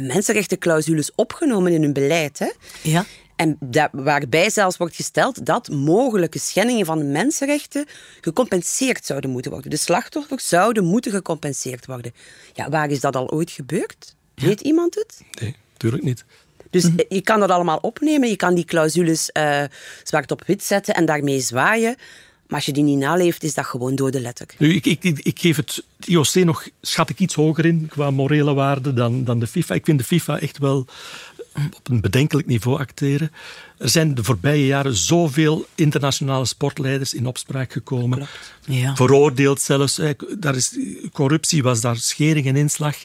mensenrechtenclausules 0.00 1.12
opgenomen 1.14 1.72
in 1.72 1.82
hun 1.82 1.92
beleid. 1.92 2.38
Hè? 2.38 2.50
Ja. 2.82 3.04
En 3.36 3.56
dat, 3.60 3.88
waarbij 3.92 4.50
zelfs 4.50 4.76
wordt 4.76 4.96
gesteld 4.96 5.46
dat 5.46 5.68
mogelijke 5.68 6.38
schendingen 6.38 6.86
van 6.86 6.98
de 6.98 7.04
mensenrechten 7.04 7.86
gecompenseerd 8.20 9.06
zouden 9.06 9.30
moeten 9.30 9.50
worden. 9.50 9.70
De 9.70 9.76
slachtoffers 9.76 10.48
zouden 10.48 10.84
moeten 10.84 11.12
gecompenseerd 11.12 11.86
worden. 11.86 12.14
Ja, 12.52 12.68
waar 12.68 12.90
is 12.90 13.00
dat 13.00 13.16
al 13.16 13.30
ooit 13.30 13.50
gebeurd? 13.50 14.14
Weet 14.34 14.60
iemand 14.60 14.94
het? 14.94 15.20
Nee, 15.40 15.56
natuurlijk 15.72 16.02
niet. 16.02 16.24
Dus 16.70 16.88
je 17.08 17.20
kan 17.20 17.40
dat 17.40 17.50
allemaal 17.50 17.78
opnemen, 17.78 18.28
je 18.28 18.36
kan 18.36 18.54
die 18.54 18.64
clausules 18.64 19.30
uh, 19.32 19.62
zwart 20.02 20.30
op 20.30 20.42
wit 20.46 20.62
zetten 20.62 20.94
en 20.94 21.04
daarmee 21.04 21.40
zwaaien. 21.40 21.96
Maar 22.54 22.62
als 22.62 22.74
je 22.74 22.82
die 22.82 22.90
niet 22.90 23.04
naleeft, 23.04 23.42
is 23.42 23.54
dat 23.54 23.66
gewoon 23.66 23.94
dode 23.94 24.20
letter. 24.20 24.46
Nu, 24.58 24.74
ik, 24.74 24.86
ik, 24.86 25.02
ik 25.02 25.38
geef 25.38 25.56
het 25.56 25.84
IOC 26.04 26.34
nog, 26.34 26.68
schat 26.80 27.08
ik 27.08 27.18
iets 27.18 27.34
hoger 27.34 27.64
in 27.64 27.86
qua 27.90 28.10
morele 28.10 28.54
waarde 28.54 28.92
dan, 28.92 29.24
dan 29.24 29.38
de 29.38 29.46
FIFA. 29.46 29.74
Ik 29.74 29.84
vind 29.84 29.98
de 29.98 30.04
FIFA 30.04 30.40
echt 30.40 30.58
wel 30.58 30.86
op 31.54 31.88
een 31.90 32.00
bedenkelijk 32.00 32.46
niveau 32.46 32.78
acteren. 32.78 33.32
Er 33.78 33.88
zijn 33.88 34.14
de 34.14 34.24
voorbije 34.24 34.66
jaren 34.66 34.96
zoveel 34.96 35.66
internationale 35.74 36.44
sportleiders 36.44 37.14
in 37.14 37.26
opspraak 37.26 37.72
gekomen. 37.72 38.26
Ja. 38.64 38.96
Veroordeeld 38.96 39.60
zelfs. 39.60 40.00
Daar 40.38 40.56
is, 40.56 40.78
corruptie 41.12 41.62
was 41.62 41.80
daar 41.80 41.96
schering 41.96 42.46
en 42.46 42.56
inslag. 42.56 42.96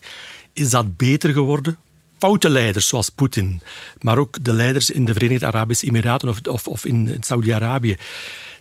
Is 0.54 0.70
dat 0.70 0.98
beter 0.98 1.34
geworden? 1.34 1.78
foute 2.18 2.50
leiders 2.50 2.88
zoals 2.88 3.10
Poetin, 3.10 3.62
maar 4.02 4.18
ook 4.18 4.44
de 4.44 4.54
leiders 4.54 4.90
in 4.90 5.06
de 5.06 5.14
Verenigde 5.14 5.46
Arabische 5.46 5.86
Emiraten 5.86 6.30
of, 6.30 6.40
of, 6.48 6.68
of 6.68 6.86
in 6.86 7.18
Saudi-Arabië 7.20 7.98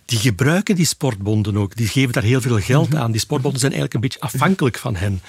die 0.09 0.19
gebruiken 0.19 0.75
die 0.75 0.85
sportbonden 0.85 1.57
ook. 1.57 1.75
Die 1.75 1.87
geven 1.87 2.13
daar 2.13 2.23
heel 2.23 2.41
veel 2.41 2.59
geld 2.59 2.95
aan. 2.95 3.11
Die 3.11 3.19
sportbonden 3.19 3.59
zijn 3.59 3.71
eigenlijk 3.71 3.93
een 4.03 4.09
beetje 4.09 4.33
afhankelijk 4.33 4.77
van 4.77 4.95
hen. 4.95 5.21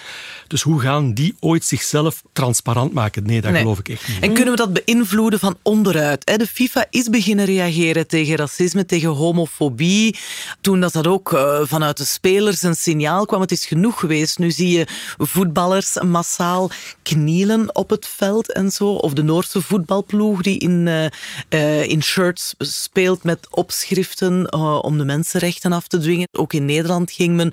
Dus 0.51 0.63
hoe 0.63 0.81
gaan 0.81 1.13
die 1.13 1.37
ooit 1.41 1.65
zichzelf 1.65 2.23
transparant 2.33 2.93
maken? 2.93 3.23
Nee, 3.23 3.41
dat 3.41 3.57
geloof 3.57 3.79
ik 3.79 3.89
echt 3.89 4.09
niet. 4.09 4.21
En 4.21 4.33
kunnen 4.33 4.51
we 4.51 4.57
dat 4.57 4.73
beïnvloeden 4.73 5.39
van 5.39 5.59
onderuit? 5.63 6.27
De 6.27 6.47
FIFA 6.47 6.87
is 6.91 7.09
beginnen 7.09 7.45
reageren 7.45 8.07
tegen 8.07 8.37
racisme, 8.37 8.87
tegen 8.87 9.09
homofobie. 9.09 10.17
Toen 10.61 10.81
dat, 10.81 10.93
dat 10.93 11.07
ook 11.07 11.33
eh, 11.33 11.61
vanuit 11.63 11.97
de 11.97 12.05
spelers 12.05 12.63
een 12.63 12.75
signaal 12.75 13.27
kwam. 13.27 13.41
Het 13.41 13.53
is 13.53 13.67
genoeg 13.67 14.01
geweest. 14.01 14.39
Nu 14.39 14.51
zie 14.51 14.79
je 14.79 14.87
voetballers 15.19 16.01
massaal 16.03 16.71
knielen 17.03 17.75
op 17.75 17.91
het 17.91 18.07
veld 18.07 18.53
en 18.53 18.71
zo. 18.71 18.89
Of 18.93 19.13
de 19.13 19.23
Noorse 19.23 19.63
voetbalploeg 19.63 20.43
die 20.43 20.59
in, 20.59 20.87
uh, 20.87 21.05
uh, 21.51 21.89
in 21.89 22.03
shirts 22.03 22.55
speelt 22.59 23.23
met 23.23 23.47
opschriften 23.51 24.53
om 24.83 24.99
de 24.99 25.05
mensenrechten 25.05 25.73
af 25.73 25.87
te 25.87 25.99
dwingen. 25.99 26.29
Ook 26.39 26.53
in 26.53 26.65
Nederland 26.65 27.13
ging 27.13 27.37
men 27.37 27.53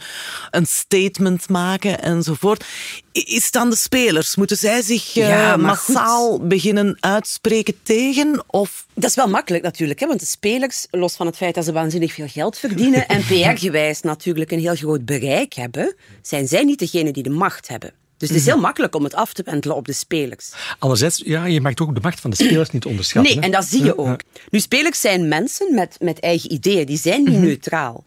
een 0.51 0.67
statement 0.67 1.49
maken 1.49 2.01
enzovoort. 2.01 2.65
Is 3.11 3.45
het 3.45 3.55
aan 3.55 3.69
de 3.69 3.75
spelers? 3.75 4.35
Moeten 4.35 4.57
zij 4.57 4.81
zich 4.81 5.15
uh, 5.15 5.55
massaal 5.55 6.47
beginnen 6.47 6.97
uitspreken 6.99 7.73
tegen? 7.83 8.43
Of? 8.47 8.85
Dat 8.93 9.09
is 9.09 9.15
wel 9.15 9.27
makkelijk 9.27 9.63
natuurlijk, 9.63 9.99
hè? 9.99 10.07
want 10.07 10.19
de 10.19 10.25
spelers, 10.25 10.87
los 10.91 11.15
van 11.15 11.25
het 11.25 11.37
feit 11.37 11.55
dat 11.55 11.65
ze 11.65 11.71
waanzinnig 11.71 12.13
veel 12.13 12.27
geld 12.27 12.57
verdienen 12.57 13.07
en 13.07 13.21
PR-gewijs 13.29 14.01
natuurlijk 14.01 14.51
een 14.51 14.59
heel 14.59 14.75
groot 14.75 15.05
bereik 15.05 15.53
hebben, 15.53 15.95
zijn 16.21 16.47
zij 16.47 16.63
niet 16.63 16.79
degene 16.79 17.11
die 17.11 17.23
de 17.23 17.29
macht 17.29 17.67
hebben. 17.67 17.93
Dus 18.17 18.29
het 18.29 18.37
is 18.37 18.45
heel 18.45 18.59
makkelijk 18.59 18.95
om 18.95 19.03
het 19.03 19.13
af 19.13 19.33
te 19.33 19.43
pendelen 19.43 19.75
op 19.75 19.85
de 19.85 19.93
spelers. 19.93 20.51
Anderzijds, 20.79 21.21
ja, 21.25 21.45
je 21.45 21.61
mag 21.61 21.77
ook 21.77 21.95
de 21.95 22.01
macht 22.01 22.19
van 22.19 22.29
de 22.29 22.35
spelers 22.35 22.69
niet 22.69 22.85
onderschatten. 22.85 23.35
Nee, 23.35 23.43
en 23.43 23.51
dat 23.51 23.65
zie 23.65 23.83
je 23.83 23.97
ook. 23.97 24.19
Nu, 24.49 24.59
spelers 24.59 25.01
zijn 25.01 25.27
mensen 25.27 25.73
met, 25.75 25.95
met 25.99 26.19
eigen 26.19 26.51
ideeën, 26.51 26.85
die 26.85 26.97
zijn 26.97 27.23
niet 27.23 27.39
neutraal. 27.39 28.03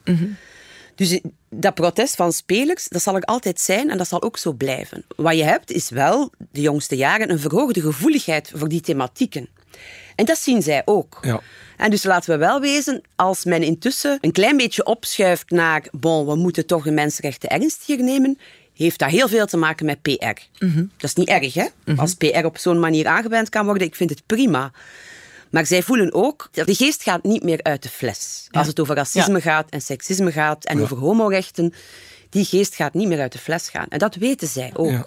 Dus 1.01 1.21
dat 1.51 1.75
protest 1.75 2.15
van 2.15 2.33
spelers, 2.33 2.89
dat 2.89 3.03
zal 3.03 3.17
er 3.17 3.23
altijd 3.23 3.61
zijn 3.61 3.91
en 3.91 3.99
dat 3.99 4.09
zal 4.09 4.23
ook 4.23 4.37
zo 4.37 4.53
blijven. 4.53 5.05
Wat 5.17 5.37
je 5.37 5.45
hebt, 5.45 5.71
is 5.73 5.91
wel 5.91 6.33
de 6.53 6.61
jongste 6.61 6.97
jaren 6.97 7.31
een 7.31 7.39
verhoogde 7.39 7.81
gevoeligheid 7.81 8.53
voor 8.55 8.69
die 8.69 8.81
thematieken. 8.81 9.49
En 10.15 10.25
dat 10.25 10.39
zien 10.39 10.63
zij 10.63 10.83
ook. 10.85 11.19
Ja. 11.23 11.41
En 11.77 11.91
dus 11.91 12.03
laten 12.03 12.31
we 12.31 12.37
wel 12.37 12.61
wezen, 12.61 13.03
als 13.17 13.45
men 13.45 13.63
intussen 13.63 14.19
een 14.21 14.33
klein 14.33 14.57
beetje 14.57 14.85
opschuift 14.85 15.51
naar, 15.51 15.89
bon, 15.91 16.27
we 16.27 16.35
moeten 16.35 16.67
toch 16.67 16.85
de 16.85 16.91
mensenrechten 16.91 17.49
ernstiger 17.49 18.05
nemen, 18.05 18.39
heeft 18.75 18.99
dat 18.99 19.11
heel 19.11 19.29
veel 19.29 19.47
te 19.47 19.57
maken 19.57 19.87
met 19.87 20.03
PR. 20.03 20.41
Dat 20.97 21.11
is 21.11 21.15
niet 21.15 21.29
erg, 21.29 21.55
hè? 21.55 21.67
Als 21.97 22.15
PR 22.15 22.45
op 22.45 22.59
zo'n 22.59 22.81
manier 22.81 23.07
aangewend 23.07 23.49
kan 23.49 23.65
worden, 23.65 23.87
ik 23.87 23.95
vind 23.95 24.11
het 24.11 24.23
prima. 24.27 24.73
Maar 25.51 25.67
zij 25.67 25.83
voelen 25.83 26.15
ook, 26.15 26.49
dat 26.53 26.67
de 26.67 26.75
geest 26.75 27.03
gaat 27.03 27.23
niet 27.23 27.43
meer 27.43 27.63
uit 27.63 27.83
de 27.83 27.89
fles. 27.89 28.47
Als 28.51 28.67
het 28.67 28.81
over 28.81 28.95
racisme 28.95 29.41
gaat 29.41 29.71
en 29.71 29.81
seksisme 29.81 30.33
gaat 30.33 30.65
en 30.65 30.81
over 30.83 30.97
homorechten, 30.97 31.75
die 32.31 32.45
geest 32.45 32.75
gaat 32.75 32.95
niet 32.95 33.09
meer 33.09 33.21
uit 33.21 33.33
de 33.33 33.39
fles 33.39 33.69
gaan. 33.69 33.87
En 33.89 33.99
dat 33.99 34.15
weten 34.15 34.49
zij 34.49 34.71
ook. 34.75 34.91
Ja. 34.91 35.07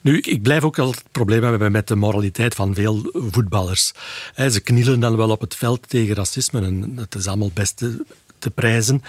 Nu, 0.00 0.20
ik 0.20 0.42
blijf 0.42 0.62
ook 0.64 0.76
wel 0.76 0.90
het 0.90 1.02
probleem 1.12 1.42
hebben 1.42 1.72
met 1.72 1.88
de 1.88 1.94
moraliteit 1.94 2.54
van 2.54 2.74
veel 2.74 3.10
voetballers. 3.12 3.92
Ze 4.36 4.60
knielen 4.60 5.00
dan 5.00 5.16
wel 5.16 5.30
op 5.30 5.40
het 5.40 5.54
veld 5.54 5.88
tegen 5.88 6.14
racisme 6.14 6.60
en 6.60 6.94
dat 6.94 7.14
is 7.14 7.26
allemaal 7.26 7.50
best 7.54 7.82
te, 8.38 8.50
prijzen. 8.50 9.02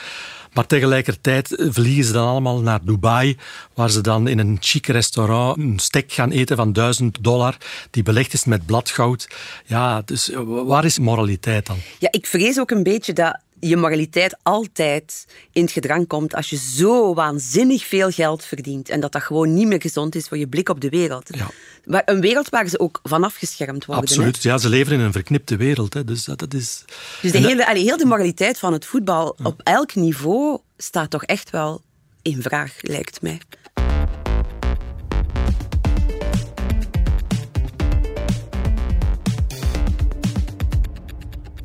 Maar 0.54 0.66
tegelijkertijd 0.66 1.64
vliegen 1.70 2.04
ze 2.04 2.12
dan 2.12 2.28
allemaal 2.28 2.62
naar 2.62 2.80
Dubai, 2.84 3.38
waar 3.74 3.90
ze 3.90 4.02
dan 4.02 4.28
in 4.28 4.40
een 4.40 4.58
chic 4.60 4.88
restaurant 4.88 5.58
een 5.58 5.80
stek 5.80 6.12
gaan 6.12 6.32
eten 6.32 6.56
van 6.56 6.74
1000 6.74 7.18
dollar, 7.22 7.58
die 7.92 8.04
belegd 8.04 8.34
is 8.34 8.46
met 8.46 8.66
bladgoud. 8.66 9.28
Ja, 9.66 10.02
dus 10.02 10.32
waar 10.46 10.86
is 10.86 11.00
moraliteit 11.00 11.66
dan? 11.66 11.78
Ja, 12.00 12.08
ik 12.12 12.26
vrees 12.26 12.60
ook 12.60 12.72
een 12.72 12.84
beetje 12.84 13.14
dat 13.14 13.40
je 13.60 13.78
moraliteit 13.78 14.38
altijd 14.44 15.26
in 15.52 15.62
het 15.62 15.72
gedrang 15.72 16.08
komt 16.08 16.36
als 16.36 16.50
je 16.50 16.58
zo 16.58 17.14
waanzinnig 17.14 17.86
veel 17.86 18.10
geld 18.10 18.46
verdient 18.46 18.90
en 18.90 19.00
dat 19.00 19.12
dat 19.12 19.22
gewoon 19.22 19.54
niet 19.54 19.68
meer 19.68 19.82
gezond 19.82 20.16
is 20.16 20.28
voor 20.28 20.38
je 20.38 20.48
blik 20.48 20.70
op 20.70 20.82
de 20.82 20.90
wereld. 20.90 21.30
Ja. 21.36 21.50
Maar 21.86 22.02
een 22.06 22.22
wereld 22.22 22.50
waar 22.50 22.68
ze 22.68 22.80
ook 22.80 23.00
van 23.04 23.24
afgeschermd 23.24 23.86
worden. 23.86 24.04
Absoluut, 24.04 24.44
ja, 24.44 24.58
ze 24.58 24.70
leven 24.70 24.94
in 24.94 25.00
een 25.00 25.12
verknipte 25.12 25.56
wereld. 25.56 25.94
Hè. 25.94 26.04
Dus 26.04 26.24
dat, 26.24 26.40
dat 26.40 26.54
is... 26.54 26.86
Dus 27.22 27.32
de 27.32 27.38
hele, 27.38 27.68
allee, 27.68 27.84
heel 27.84 27.98
de 27.98 28.06
moraliteit 28.06 28.60
van 28.60 28.74
het 28.74 28.86
voetbal 28.86 29.36
op 29.44 29.62
elk 29.64 29.96
niveau 29.96 30.60
staat 30.78 31.10
toch 31.10 31.24
echt 31.24 31.50
wel 31.50 31.82
in 32.22 32.42
vraag, 32.42 32.74
lijkt 32.82 33.22
mij. 33.22 33.40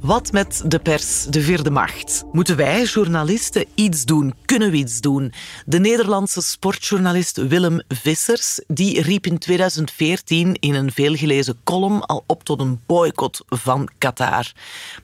Wat 0.05 0.33
met 0.33 0.63
de 0.67 0.79
pers, 0.79 1.25
de 1.25 1.41
vierde 1.41 1.71
macht? 1.71 2.25
Moeten 2.33 2.57
wij, 2.57 2.83
journalisten, 2.83 3.65
iets 3.75 4.05
doen? 4.05 4.35
Kunnen 4.45 4.71
we 4.71 4.77
iets 4.77 5.01
doen? 5.01 5.33
De 5.67 5.79
Nederlandse 5.79 6.43
sportjournalist 6.43 7.49
Willem 7.49 7.83
Vissers 7.89 8.61
die 8.67 9.03
riep 9.03 9.27
in 9.27 9.39
2014 9.39 10.57
in 10.61 10.75
een 10.75 10.93
veelgelezen 10.93 11.61
column 11.65 12.01
al 12.01 12.25
op 12.27 12.45
tot 12.45 12.61
een 12.61 12.81
boycott 12.87 13.43
van 13.47 13.89
Qatar. 13.99 14.53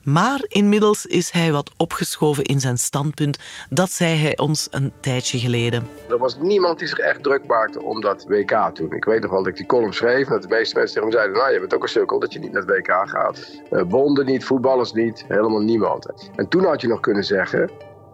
Maar 0.03 0.45
inmiddels 0.47 1.05
is 1.05 1.31
hij 1.31 1.51
wat 1.51 1.71
opgeschoven 1.77 2.43
in 2.43 2.59
zijn 2.59 2.77
standpunt. 2.77 3.39
Dat 3.69 3.91
zei 3.91 4.15
hij 4.15 4.37
ons 4.37 4.67
een 4.71 4.91
tijdje 4.99 5.39
geleden. 5.39 5.87
Er 6.09 6.17
was 6.17 6.37
niemand 6.37 6.79
die 6.79 6.87
zich 6.87 6.99
echt 6.99 7.23
druk 7.23 7.45
maakte 7.45 7.81
om 7.81 8.01
dat 8.01 8.25
WK 8.27 8.69
toen. 8.73 8.91
Ik 8.91 9.05
weet 9.05 9.21
nog 9.21 9.31
wel 9.31 9.39
dat 9.39 9.51
ik 9.51 9.57
die 9.57 9.65
column 9.65 9.93
schreef 9.93 10.27
dat 10.27 10.41
de 10.41 10.47
meeste 10.47 10.77
mensen 10.77 11.11
zeiden... 11.11 11.37
nou, 11.37 11.53
je 11.53 11.59
bent 11.59 11.73
ook 11.73 11.83
een 11.83 11.89
sukkel 11.89 12.19
dat 12.19 12.33
je 12.33 12.39
niet 12.39 12.51
naar 12.51 12.61
het 12.61 12.71
WK 12.71 13.09
gaat. 13.09 13.61
Uh, 13.71 13.83
bonden 13.83 14.25
niet, 14.25 14.45
voetballers 14.45 14.89
niet, 14.93 15.25
helemaal 15.27 15.61
niemand. 15.61 16.29
En 16.35 16.47
toen 16.47 16.63
had 16.63 16.81
je 16.81 16.87
nog 16.87 16.99
kunnen 16.99 17.23
zeggen, 17.23 17.69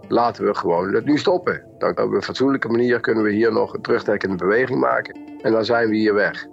laten 0.07 0.45
we 0.45 0.55
gewoon 0.55 0.93
het 0.93 1.05
nu 1.05 1.17
stoppen. 1.17 1.63
Dan 1.77 1.89
op 1.89 2.11
een 2.11 2.23
fatsoenlijke 2.23 2.67
manier 2.67 2.99
kunnen 2.99 3.23
we 3.23 3.31
hier 3.31 3.51
nog 3.51 3.73
een 3.73 3.81
terugtrekkende 3.81 4.35
beweging 4.35 4.79
maken. 4.79 5.15
En 5.41 5.51
dan 5.51 5.65
zijn 5.65 5.89
we 5.89 5.95
hier 5.95 6.13
weg. 6.13 6.47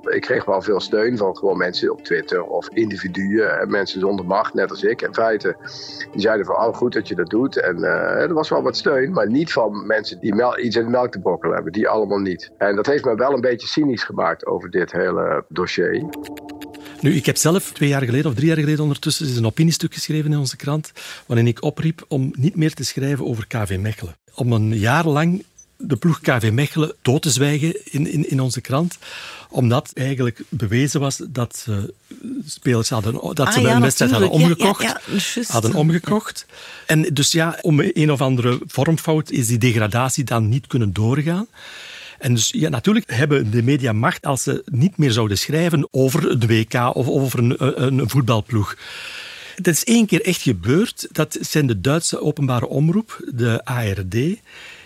Ik 0.00 0.20
kreeg 0.20 0.44
wel 0.44 0.62
veel 0.62 0.80
steun 0.80 1.16
van 1.16 1.36
gewoon 1.36 1.56
mensen 1.56 1.92
op 1.92 2.04
Twitter 2.04 2.42
of 2.42 2.68
individuen. 2.68 3.60
En 3.60 3.70
mensen 3.70 4.00
zonder 4.00 4.26
macht, 4.26 4.54
net 4.54 4.70
als 4.70 4.82
ik 4.82 5.02
in 5.02 5.14
feite. 5.14 5.56
Die 6.12 6.20
zeiden 6.20 6.46
van, 6.46 6.54
oh 6.54 6.74
goed 6.74 6.92
dat 6.92 7.08
je 7.08 7.14
dat 7.14 7.30
doet. 7.30 7.60
En 7.60 7.78
uh, 7.78 8.22
er 8.22 8.34
was 8.34 8.48
wel 8.48 8.62
wat 8.62 8.76
steun, 8.76 9.12
maar 9.12 9.30
niet 9.30 9.52
van 9.52 9.86
mensen 9.86 10.20
die 10.20 10.58
iets 10.58 10.76
in 10.76 10.84
de 10.84 10.90
melk 10.90 11.12
te 11.12 11.20
brokkelen 11.20 11.54
hebben. 11.54 11.72
Die 11.72 11.88
allemaal 11.88 12.18
niet. 12.18 12.50
En 12.58 12.76
dat 12.76 12.86
heeft 12.86 13.04
me 13.04 13.14
wel 13.14 13.32
een 13.32 13.40
beetje 13.40 13.66
cynisch 13.66 14.04
gemaakt 14.04 14.46
over 14.46 14.70
dit 14.70 14.92
hele 14.92 15.44
dossier. 15.48 16.08
Nu, 17.00 17.14
ik 17.14 17.26
heb 17.26 17.36
zelf 17.36 17.70
twee 17.72 17.88
jaar 17.88 18.02
geleden 18.04 18.30
of 18.30 18.34
drie 18.36 18.46
jaar 18.46 18.56
geleden 18.56 18.80
ondertussen 18.80 19.28
is 19.28 19.36
een 19.36 19.46
opiniestuk 19.46 19.94
geschreven 19.94 20.32
in 20.32 20.38
onze 20.38 20.56
krant, 20.56 20.92
waarin 21.26 21.46
ik 21.46 21.62
opriep 21.62 22.04
om 22.08 22.32
niet 22.36 22.56
meer 22.56 22.74
te 22.74 22.84
schrijven 22.84 23.26
over 23.26 23.46
KV 23.46 23.76
Mechelen. 23.80 24.16
Om 24.34 24.52
een 24.52 24.78
jaar 24.78 25.06
lang 25.06 25.44
de 25.76 25.96
ploeg 25.96 26.20
KV 26.20 26.50
Mechelen 26.52 26.94
dood 27.02 27.22
te 27.22 27.30
zwijgen 27.30 27.92
in, 27.92 28.12
in, 28.12 28.30
in 28.30 28.40
onze 28.40 28.60
krant 28.60 28.98
omdat 29.50 29.90
eigenlijk 29.94 30.42
bewezen 30.48 31.00
was 31.00 31.20
dat 31.28 31.56
ze 31.56 31.94
spelers 32.46 32.88
hadden, 32.88 33.12
dat 33.12 33.40
ah, 33.40 33.52
ze 33.52 33.60
ja, 33.60 33.74
een 33.74 33.80
wedstrijd 33.80 34.10
hadden 34.10 34.30
omgekocht. 34.30 34.82
Ja, 34.82 35.00
ja, 35.34 35.42
hadden 35.46 35.74
omgekocht. 35.74 36.46
En 36.86 37.02
dus 37.02 37.32
ja, 37.32 37.58
om 37.60 37.80
een 37.80 38.12
of 38.12 38.20
andere 38.20 38.60
vormfout 38.66 39.30
is 39.30 39.46
die 39.46 39.58
degradatie 39.58 40.24
dan 40.24 40.48
niet 40.48 40.66
kunnen 40.66 40.92
doorgaan. 40.92 41.46
En 42.20 42.34
dus 42.34 42.50
ja, 42.50 42.68
natuurlijk 42.68 43.10
hebben 43.10 43.50
de 43.50 43.62
media 43.62 43.92
macht 43.92 44.26
als 44.26 44.42
ze 44.42 44.62
niet 44.64 44.96
meer 44.96 45.10
zouden 45.10 45.38
schrijven 45.38 45.88
over 45.90 46.38
de 46.38 46.46
WK 46.46 46.94
of 46.94 47.08
over 47.08 47.38
een, 47.38 47.84
een 47.84 48.08
voetbalploeg. 48.08 48.76
Het 49.54 49.66
is 49.66 49.84
één 49.84 50.06
keer 50.06 50.22
echt 50.22 50.42
gebeurd. 50.42 51.08
Dat 51.12 51.38
zijn 51.40 51.66
de 51.66 51.80
Duitse 51.80 52.20
openbare 52.20 52.68
omroep, 52.68 53.30
de 53.34 53.64
ARD, 53.64 54.16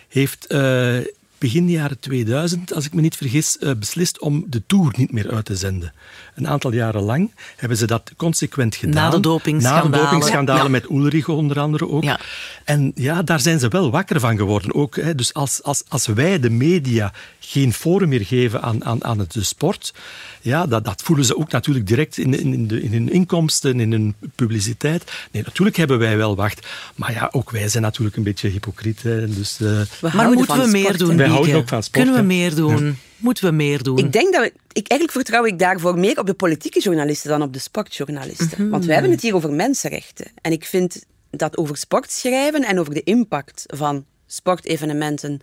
heeft 0.07 0.45
uh, 0.51 0.97
begin 1.37 1.69
jaren 1.69 1.99
2000, 1.99 2.73
als 2.73 2.85
ik 2.85 2.93
me 2.93 3.01
niet 3.01 3.15
vergis, 3.15 3.57
uh, 3.59 3.71
beslist 3.79 4.19
om 4.19 4.45
de 4.47 4.63
Tour 4.67 4.93
niet 4.97 5.11
meer 5.11 5.31
uit 5.31 5.45
te 5.45 5.55
zenden. 5.55 5.93
Een 6.35 6.47
aantal 6.47 6.73
jaren 6.73 7.01
lang 7.01 7.31
hebben 7.55 7.77
ze 7.77 7.87
dat 7.87 8.11
consequent 8.17 8.75
gedaan. 8.75 8.93
Na 8.93 9.09
de 9.09 9.19
dopingschandalen. 9.19 9.91
Na 9.91 9.97
de 9.97 10.03
dopingschandalen 10.03 10.63
ja. 10.63 10.69
met 10.69 10.89
Ulrich 10.89 11.29
onder 11.29 11.59
andere 11.59 11.89
ook. 11.89 12.03
Ja. 12.03 12.19
En 12.63 12.91
ja, 12.95 13.23
daar 13.23 13.39
zijn 13.39 13.59
ze 13.59 13.67
wel 13.67 13.91
wakker 13.91 14.19
van 14.19 14.37
geworden 14.37 14.75
ook. 14.75 14.95
Hè. 14.95 15.15
Dus 15.15 15.33
als, 15.33 15.63
als, 15.63 15.83
als 15.87 16.05
wij, 16.05 16.39
de 16.39 16.49
media, 16.49 17.13
geen 17.39 17.73
forum 17.73 18.09
meer 18.09 18.25
geven 18.25 18.61
aan, 18.61 18.85
aan, 18.85 19.03
aan 19.03 19.25
de 19.27 19.43
sport, 19.43 19.93
ja, 20.41 20.65
dat, 20.65 20.85
dat 20.85 21.01
voelen 21.01 21.25
ze 21.25 21.37
ook 21.37 21.51
natuurlijk 21.51 21.87
direct 21.87 22.17
in, 22.17 22.39
in, 22.39 22.67
de, 22.67 22.81
in 22.81 22.91
hun 22.91 23.11
inkomsten, 23.11 23.79
in 23.79 23.91
hun 23.91 24.15
publiciteit. 24.35 25.11
Nee, 25.31 25.43
natuurlijk 25.43 25.77
hebben 25.77 25.99
wij 25.99 26.17
wel 26.17 26.35
wacht. 26.35 26.67
Maar 26.95 27.11
ja, 27.11 27.29
ook 27.31 27.51
wij 27.51 27.67
zijn 27.67 27.83
natuurlijk 27.83 28.15
een 28.15 28.23
beetje 28.23 28.49
hypocriet. 28.49 29.03
Hè. 29.03 29.27
Dus, 29.27 29.59
uh, 29.61 29.81
maar 30.13 30.31
moeten 30.31 30.61
we 30.61 30.67
meer 30.67 30.97
doen, 30.97 31.17
Wij 31.17 31.27
houden 31.27 31.55
ook 31.55 31.67
van 31.67 31.83
sport. 31.83 32.03
Kunnen 32.03 32.21
we 32.21 32.27
meer 32.27 32.55
doen? 32.55 32.85
Ja. 32.85 32.93
Moeten 33.17 33.45
we 33.45 33.51
meer 33.51 33.83
doen? 33.83 33.97
Ik 33.97 34.11
denk 34.11 34.33
dat 34.33 34.41
we, 34.41 34.53
ik, 34.75 34.87
eigenlijk 34.87 35.11
vertrouw 35.11 35.45
ik 35.45 35.59
daarvoor 35.59 35.97
meer 35.97 36.19
op 36.19 36.25
de 36.25 36.33
politieke 36.33 36.79
journalisten 36.79 37.29
dan 37.29 37.41
op 37.41 37.53
de 37.53 37.59
sportjournalisten. 37.59 38.47
Mm 38.47 38.55
-hmm. 38.55 38.69
Want 38.69 38.85
wij 38.85 38.93
hebben 38.93 39.11
het 39.11 39.21
hier 39.21 39.35
over 39.35 39.51
mensenrechten. 39.51 40.25
En 40.41 40.51
ik 40.51 40.65
vind 40.65 41.05
dat 41.29 41.57
over 41.57 41.77
sport 41.77 42.11
schrijven 42.11 42.63
en 42.63 42.79
over 42.79 42.93
de 42.93 43.03
impact 43.03 43.63
van 43.67 44.05
sportevenementen 44.25 45.41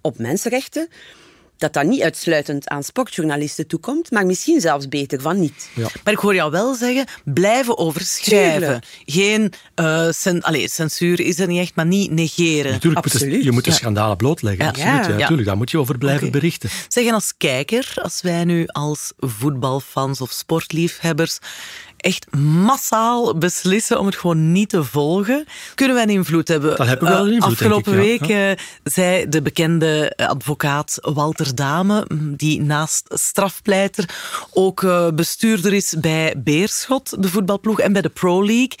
op 0.00 0.18
mensenrechten, 0.18 0.88
dat 1.62 1.72
dat 1.72 1.84
niet 1.84 2.02
uitsluitend 2.02 2.68
aan 2.68 2.82
sportjournalisten 2.82 3.66
toekomt, 3.66 4.10
maar 4.10 4.26
misschien 4.26 4.60
zelfs 4.60 4.88
beter 4.88 5.20
van 5.20 5.40
niet. 5.40 5.68
Ja. 5.74 5.88
Maar 6.04 6.12
ik 6.12 6.18
hoor 6.18 6.34
jou 6.34 6.50
wel 6.50 6.74
zeggen, 6.74 7.06
blijven 7.24 7.78
overschrijven. 7.78 8.60
Tuurlijk. 8.60 8.86
Geen 9.04 9.52
uh, 9.76 10.10
cen 10.10 10.40
allez, 10.40 10.74
censuur 10.74 11.20
is 11.20 11.38
er 11.38 11.46
niet 11.46 11.60
echt, 11.60 11.74
maar 11.74 11.86
niet 11.86 12.10
negeren. 12.10 12.72
Natuurlijk, 12.72 13.04
Absoluut. 13.04 13.44
je 13.44 13.52
moet 13.52 13.64
de 13.64 13.70
ja. 13.70 13.76
schandalen 13.76 14.16
blootleggen. 14.16 14.64
Ja. 14.64 14.70
Absoluut, 14.70 15.06
ja. 15.06 15.16
Natuurlijk, 15.16 15.48
daar 15.48 15.56
moet 15.56 15.70
je 15.70 15.78
over 15.78 15.98
blijven 15.98 16.26
okay. 16.26 16.40
berichten. 16.40 16.70
Zeggen 16.88 17.14
als 17.14 17.34
kijker, 17.36 17.92
als 18.02 18.20
wij 18.22 18.44
nu 18.44 18.66
als 18.66 19.12
voetbalfans 19.18 20.20
of 20.20 20.30
sportliefhebbers 20.30 21.38
echt 22.02 22.36
massaal 22.36 23.38
beslissen 23.38 23.98
om 23.98 24.06
het 24.06 24.16
gewoon 24.16 24.52
niet 24.52 24.68
te 24.68 24.84
volgen, 24.84 25.44
kunnen 25.74 25.94
wij 25.94 26.04
een 26.04 26.10
invloed 26.10 26.48
hebben. 26.48 26.76
Dat 26.76 26.86
hebben 26.86 27.08
we 27.08 27.14
wel 27.14 27.26
een 27.26 27.32
invloed, 27.32 27.52
Afgelopen 27.52 27.92
ik, 27.92 27.98
week 27.98 28.24
ja. 28.24 28.54
zei 28.84 29.28
de 29.28 29.42
bekende 29.42 30.12
advocaat 30.16 30.98
Walter 31.00 31.54
Dame, 31.54 32.06
die 32.36 32.60
naast 32.60 33.06
strafpleiter 33.08 34.08
ook 34.52 34.86
bestuurder 35.14 35.72
is 35.72 35.94
bij 36.00 36.34
Beerschot, 36.36 37.22
de 37.22 37.28
voetbalploeg, 37.28 37.80
en 37.80 37.92
bij 37.92 38.02
de 38.02 38.08
Pro 38.08 38.44
League, 38.44 38.76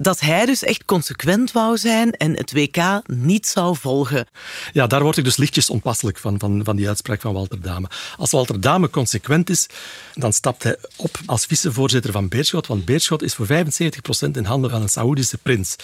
dat 0.00 0.20
hij 0.20 0.46
dus 0.46 0.62
echt 0.62 0.84
consequent 0.84 1.52
wou 1.52 1.76
zijn 1.76 2.12
en 2.12 2.36
het 2.36 2.52
WK 2.52 3.00
niet 3.06 3.46
zou 3.46 3.76
volgen. 3.76 4.26
Ja, 4.72 4.86
daar 4.86 5.02
word 5.02 5.16
ik 5.16 5.24
dus 5.24 5.36
lichtjes 5.36 5.70
onpasselijk 5.70 6.18
van, 6.18 6.38
van, 6.38 6.60
van 6.64 6.76
die 6.76 6.88
uitspraak 6.88 7.20
van 7.20 7.32
Walter 7.32 7.60
Dame. 7.60 7.88
Als 8.16 8.30
Walter 8.30 8.60
Dame 8.60 8.90
consequent 8.90 9.50
is, 9.50 9.66
dan 10.14 10.32
stapt 10.32 10.62
hij 10.62 10.76
op 10.96 11.18
als 11.26 11.46
vicevoorzitter 11.46 12.12
van 12.12 12.28
Beerschot, 12.28 12.66
want 12.66 12.84
Beerschot 12.84 13.22
is 13.22 13.34
voor 13.34 13.46
75% 13.46 13.50
in 14.32 14.44
handen 14.44 14.70
van 14.70 14.82
een 14.82 14.88
Saoedische 14.88 15.38
prins. 15.38 15.76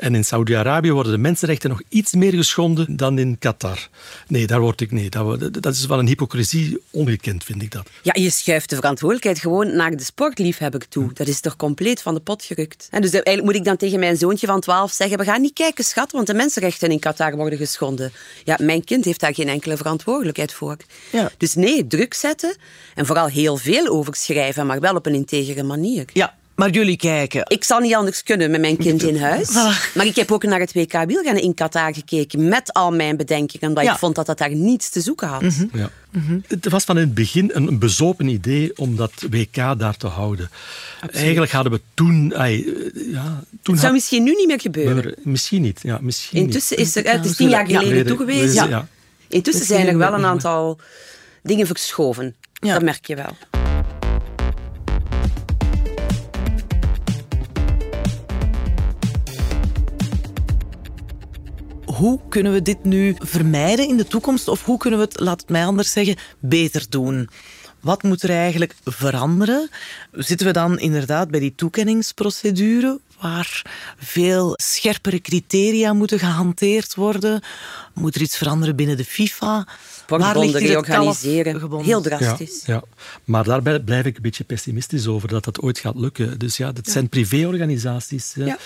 En 0.00 0.14
in 0.14 0.24
Saudi-Arabië 0.24 0.92
worden 0.92 1.12
de 1.12 1.18
mensenrechten 1.18 1.70
nog 1.70 1.82
iets 1.88 2.12
meer 2.12 2.32
geschonden 2.32 2.96
dan 2.96 3.18
in 3.18 3.38
Qatar. 3.38 3.88
Nee, 4.26 4.46
daar 4.46 4.60
word 4.60 4.80
ik 4.80 4.92
nee. 4.92 5.08
Dat, 5.08 5.62
dat 5.62 5.74
is 5.74 5.86
wel 5.86 5.98
een 5.98 6.06
hypocrisie 6.06 6.82
ongekend, 6.90 7.44
vind 7.44 7.62
ik 7.62 7.70
dat. 7.70 7.88
Ja, 8.02 8.12
je 8.14 8.30
schuift 8.30 8.70
de 8.70 8.76
verantwoordelijkheid 8.76 9.38
gewoon 9.38 9.76
naar 9.76 9.96
de 9.96 10.02
sportliefhebber 10.02 10.88
toe. 10.88 11.12
Dat 11.12 11.28
is 11.28 11.40
toch 11.40 11.56
compleet 11.56 12.02
van 12.02 12.14
de 12.14 12.20
pot 12.20 12.44
gerukt. 12.44 12.88
En 12.90 13.00
dus 13.00 13.10
eigenlijk 13.10 13.44
moet 13.44 13.54
ik 13.54 13.64
dan 13.64 13.76
tegen 13.76 13.98
mijn 13.98 14.16
zoontje 14.16 14.46
van 14.46 14.60
12 14.60 14.92
zeggen: 14.92 15.18
we 15.18 15.24
gaan 15.24 15.40
niet 15.40 15.52
kijken, 15.52 15.84
schat, 15.84 16.12
want 16.12 16.26
de 16.26 16.34
mensenrechten 16.34 16.90
in 16.90 16.98
Qatar 16.98 17.36
worden 17.36 17.58
geschonden. 17.58 18.12
Ja, 18.44 18.56
mijn 18.60 18.84
kind 18.84 19.04
heeft 19.04 19.20
daar 19.20 19.34
geen 19.34 19.48
enkele 19.48 19.76
verantwoordelijkheid 19.76 20.52
voor. 20.52 20.76
Ja. 21.12 21.30
Dus 21.36 21.54
nee, 21.54 21.86
druk 21.86 22.14
zetten 22.14 22.56
en 22.94 23.06
vooral 23.06 23.26
heel 23.26 23.56
veel 23.56 23.86
over 23.86 24.14
schrijven, 24.14 24.66
maar 24.66 24.80
wel 24.80 24.94
op 24.94 25.06
een 25.06 25.14
integere 25.14 25.62
manier. 25.62 26.04
Ja, 26.12 26.38
maar 26.60 26.70
jullie 26.70 26.96
kijken. 26.96 27.42
Ik 27.46 27.64
zal 27.64 27.80
niet 27.80 27.94
anders 27.94 28.22
kunnen 28.22 28.50
met 28.50 28.60
mijn 28.60 28.76
kind 28.76 29.02
in 29.02 29.20
huis. 29.20 29.52
Maar 29.94 30.06
ik 30.06 30.16
heb 30.16 30.32
ook 30.32 30.42
naar 30.42 30.60
het 30.60 30.72
WK 30.72 30.92
wielrennen 31.06 31.42
in 31.42 31.54
Qatar 31.54 31.94
gekeken. 31.94 32.48
Met 32.48 32.72
al 32.72 32.90
mijn 32.90 33.16
bedenkingen. 33.16 33.68
Omdat 33.68 33.84
ja. 33.84 33.92
ik 33.92 33.98
vond 33.98 34.14
dat 34.14 34.26
dat 34.26 34.38
daar 34.38 34.54
niets 34.54 34.90
te 34.90 35.00
zoeken 35.00 35.28
had. 35.28 35.42
Mm 35.42 35.48
-hmm. 35.48 35.70
ja. 35.72 35.90
mm 36.10 36.22
-hmm. 36.26 36.44
Het 36.48 36.68
was 36.68 36.84
van 36.84 36.96
in 36.96 37.02
het 37.02 37.14
begin 37.14 37.50
een 37.54 37.78
bezopen 37.78 38.28
idee 38.28 38.76
om 38.76 38.96
dat 38.96 39.12
WK 39.30 39.54
daar 39.54 39.96
te 39.96 40.06
houden. 40.06 40.50
Absoluut. 40.94 41.16
Eigenlijk 41.16 41.52
hadden 41.52 41.72
we 41.72 41.80
toen... 41.94 42.34
Ay, 42.34 42.56
ja, 42.94 43.44
toen 43.62 43.74
het 43.74 43.82
zou 43.82 43.92
misschien 43.92 44.22
nu 44.22 44.34
niet 44.34 44.46
meer 44.46 44.60
gebeuren. 44.60 45.14
Misschien 45.22 45.62
niet. 45.62 45.80
Ja, 45.82 45.98
misschien 46.00 46.40
Intussen 46.40 46.78
niet. 46.78 46.86
is 46.86 46.96
er... 46.96 47.12
Het 47.12 47.24
is 47.24 47.36
tien 47.36 47.48
jaar 47.48 47.66
geleden 47.66 47.96
ja. 47.96 48.04
toegewezen. 48.04 48.54
Ja. 48.54 48.64
ja. 48.64 48.88
Intussen 49.28 49.66
zijn 49.66 49.86
er 49.86 49.98
wel 49.98 50.12
een 50.12 50.24
aantal 50.24 50.78
dingen 51.42 51.66
verschoven. 51.66 52.34
Dat 52.52 52.82
merk 52.82 53.06
je 53.06 53.14
wel. 53.14 53.36
Hoe 62.00 62.20
kunnen 62.28 62.52
we 62.52 62.62
dit 62.62 62.84
nu 62.84 63.14
vermijden 63.18 63.88
in 63.88 63.96
de 63.96 64.06
toekomst? 64.06 64.48
Of 64.48 64.64
hoe 64.64 64.78
kunnen 64.78 64.98
we 64.98 65.04
het, 65.04 65.20
laat 65.20 65.40
het 65.40 65.48
mij 65.48 65.66
anders 65.66 65.92
zeggen, 65.92 66.16
beter 66.38 66.86
doen? 66.88 67.28
Wat 67.80 68.02
moet 68.02 68.22
er 68.22 68.30
eigenlijk 68.30 68.74
veranderen? 68.84 69.70
Zitten 70.12 70.46
we 70.46 70.52
dan 70.52 70.78
inderdaad 70.78 71.30
bij 71.30 71.40
die 71.40 71.54
toekenningsprocedure, 71.54 73.00
waar 73.20 73.62
veel 73.98 74.52
scherpere 74.56 75.20
criteria 75.20 75.92
moeten 75.92 76.18
gehanteerd 76.18 76.94
worden? 76.94 77.42
Moet 77.94 78.14
er 78.14 78.20
iets 78.20 78.36
veranderen 78.36 78.76
binnen 78.76 78.96
de 78.96 79.04
FIFA? 79.04 79.66
Sportbonden 79.96 80.60
reorganiseren. 80.60 81.82
Heel 81.82 82.00
drastisch. 82.00 82.62
Ja, 82.66 82.74
ja, 82.74 82.82
maar 83.24 83.44
daarbij 83.44 83.80
blijf 83.80 84.04
ik 84.04 84.16
een 84.16 84.22
beetje 84.22 84.44
pessimistisch 84.44 85.06
over 85.06 85.28
dat 85.28 85.44
dat 85.44 85.60
ooit 85.60 85.78
gaat 85.78 85.96
lukken. 85.96 86.38
Dus 86.38 86.56
ja, 86.56 86.72
dat 86.72 86.88
zijn 86.88 87.08
privéorganisaties. 87.08 88.32
Ja, 88.34 88.58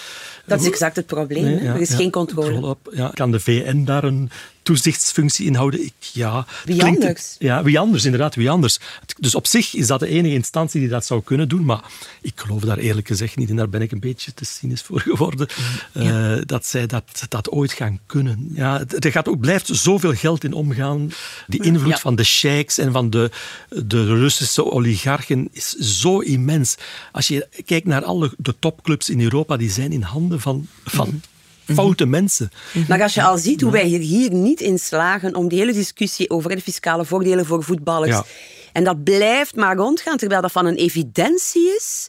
dat 0.47 0.61
is 0.61 0.67
exact 0.67 0.97
het 0.97 1.07
probleem. 1.07 1.45
Nee, 1.45 1.59
er 1.59 1.81
is 1.81 1.95
geen 1.95 2.11
controle. 2.11 2.67
Op. 2.67 2.91
Ja, 2.93 3.11
kan 3.15 3.31
de 3.31 3.41
VN 3.41 3.85
daar 3.85 4.05
een 4.05 4.31
toezichtsfunctie 4.65 5.47
inhouden? 5.47 5.85
Ik, 5.85 5.93
ja, 5.99 6.47
wie 6.65 6.85
anders? 6.85 7.37
Ja, 7.39 7.63
wie 7.63 7.79
anders, 7.79 8.05
inderdaad, 8.05 8.35
wie 8.35 8.51
anders. 8.51 8.79
Dus 9.19 9.35
op 9.35 9.47
zich 9.47 9.75
is 9.75 9.87
dat 9.87 10.01
de 10.01 10.07
enige 10.07 10.35
instantie 10.35 10.81
die 10.81 10.89
dat 10.89 11.05
zou 11.05 11.23
kunnen 11.23 11.49
doen, 11.49 11.65
maar 11.65 11.83
ik 12.21 12.33
geloof 12.35 12.63
daar 12.63 12.79
eerlijk 12.79 13.07
gezegd 13.07 13.37
niet 13.37 13.51
en 13.51 13.57
daar 13.57 13.69
ben 13.69 13.83
ik 13.83 13.93
een 13.93 14.01
beetje 14.01 14.35
te 14.35 14.45
cynisch 14.45 14.83
voor 14.83 15.01
geworden, 15.11 15.49
ja. 15.93 16.37
uh, 16.37 16.43
dat 16.47 16.67
zij 16.67 16.87
dat, 16.87 17.27
dat 17.29 17.51
ooit 17.51 17.73
gaan 17.73 18.01
kunnen. 18.07 18.51
Ja, 18.55 18.85
er 18.99 19.11
gaat 19.11 19.29
ook, 19.29 19.41
blijft 19.41 19.69
zoveel 19.73 20.15
geld 20.15 20.45
in 20.45 20.53
omgaan. 20.53 21.11
Die 21.47 21.63
invloed 21.63 21.91
ja. 21.91 21.99
van 21.99 22.15
de 22.15 22.25
sheiks 22.25 22.79
en 22.79 22.93
van 22.93 23.11
de, 23.11 23.31
de 23.69 24.05
Russische 24.05 24.71
oligarchen 24.71 25.49
is 25.53 25.69
zo 25.71 26.19
immens. 26.19 26.75
Als 27.13 27.29
je 27.29 27.49
kijkt 27.67 27.87
naar 27.87 28.05
alle 28.05 28.33
de 28.39 28.55
topclubs 28.59 29.11
in 29.11 29.21
Europa, 29.21 29.57
die 29.57 29.71
zijn 29.71 29.93
in 29.93 30.03
handen 30.03 30.41
van, 30.41 30.67
van 30.85 31.09
-hmm. 31.09 31.21
Foute 31.65 32.07
mensen. 32.07 32.51
Maar 32.89 33.03
als 33.03 33.15
je 33.15 33.23
al 33.23 33.39
ziet 33.39 33.61
hoe 33.61 33.73
wij 33.73 33.85
hier, 33.85 34.01
hier 34.01 34.33
niet 34.33 34.61
in 34.61 34.79
slagen 34.79 35.35
om 35.35 35.49
die 35.49 35.59
hele 35.59 35.73
discussie 35.73 36.31
over 36.31 36.51
de 36.51 36.61
fiscale 36.61 37.05
voordelen 37.05 37.47
voor 37.47 37.63
voetballers. 37.63 38.11
Ja. 38.11 38.25
En 38.73 38.85
dat 38.85 39.05
blijft 39.05 39.57
maar 39.57 39.77
rondgaan, 39.77 40.17
terwijl 40.17 40.43
dat 40.43 40.53
van 40.53 40.67
een 40.67 40.77
evidentie 40.77 41.75
is. 41.77 42.09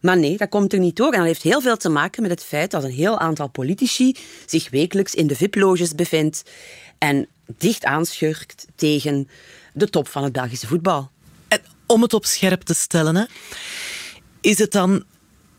Maar 0.00 0.18
nee, 0.18 0.36
dat 0.36 0.48
komt 0.48 0.72
er 0.72 0.78
niet 0.78 0.96
door. 0.96 1.12
En 1.12 1.18
dat 1.18 1.26
heeft 1.26 1.42
heel 1.42 1.60
veel 1.60 1.76
te 1.76 1.88
maken 1.88 2.22
met 2.22 2.30
het 2.30 2.44
feit 2.44 2.70
dat 2.70 2.84
een 2.84 2.90
heel 2.90 3.18
aantal 3.18 3.48
politici 3.48 4.16
zich 4.46 4.70
wekelijks 4.70 5.14
in 5.14 5.26
de 5.26 5.36
VIP-loges 5.36 5.94
bevindt 5.94 6.42
en 6.98 7.28
dicht 7.58 7.84
aanschurkt 7.84 8.66
tegen 8.76 9.28
de 9.72 9.90
top 9.90 10.08
van 10.08 10.22
het 10.22 10.32
Belgische 10.32 10.66
voetbal. 10.66 11.10
En 11.48 11.60
Om 11.86 12.02
het 12.02 12.14
op 12.14 12.24
scherp 12.24 12.62
te 12.62 12.74
stellen, 12.74 13.16
hè, 13.16 13.24
is 14.40 14.58
het 14.58 14.72
dan 14.72 15.04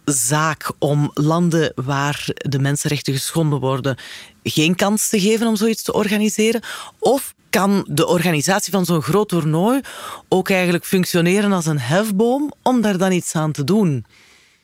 zaak 0.05 0.71
om 0.79 1.11
landen 1.13 1.71
waar 1.75 2.27
de 2.35 2.59
mensenrechten 2.59 3.13
geschonden 3.13 3.59
worden 3.59 3.97
geen 4.43 4.75
kans 4.75 5.09
te 5.09 5.19
geven 5.19 5.47
om 5.47 5.55
zoiets 5.55 5.83
te 5.83 5.93
organiseren? 5.93 6.61
Of 6.99 7.33
kan 7.49 7.87
de 7.89 8.07
organisatie 8.07 8.71
van 8.71 8.85
zo'n 8.85 9.01
groot 9.01 9.29
toernooi 9.29 9.81
ook 10.29 10.49
eigenlijk 10.49 10.85
functioneren 10.85 11.51
als 11.51 11.65
een 11.65 11.79
hefboom 11.79 12.51
om 12.63 12.81
daar 12.81 12.97
dan 12.97 13.11
iets 13.11 13.35
aan 13.35 13.51
te 13.51 13.63
doen? 13.63 14.05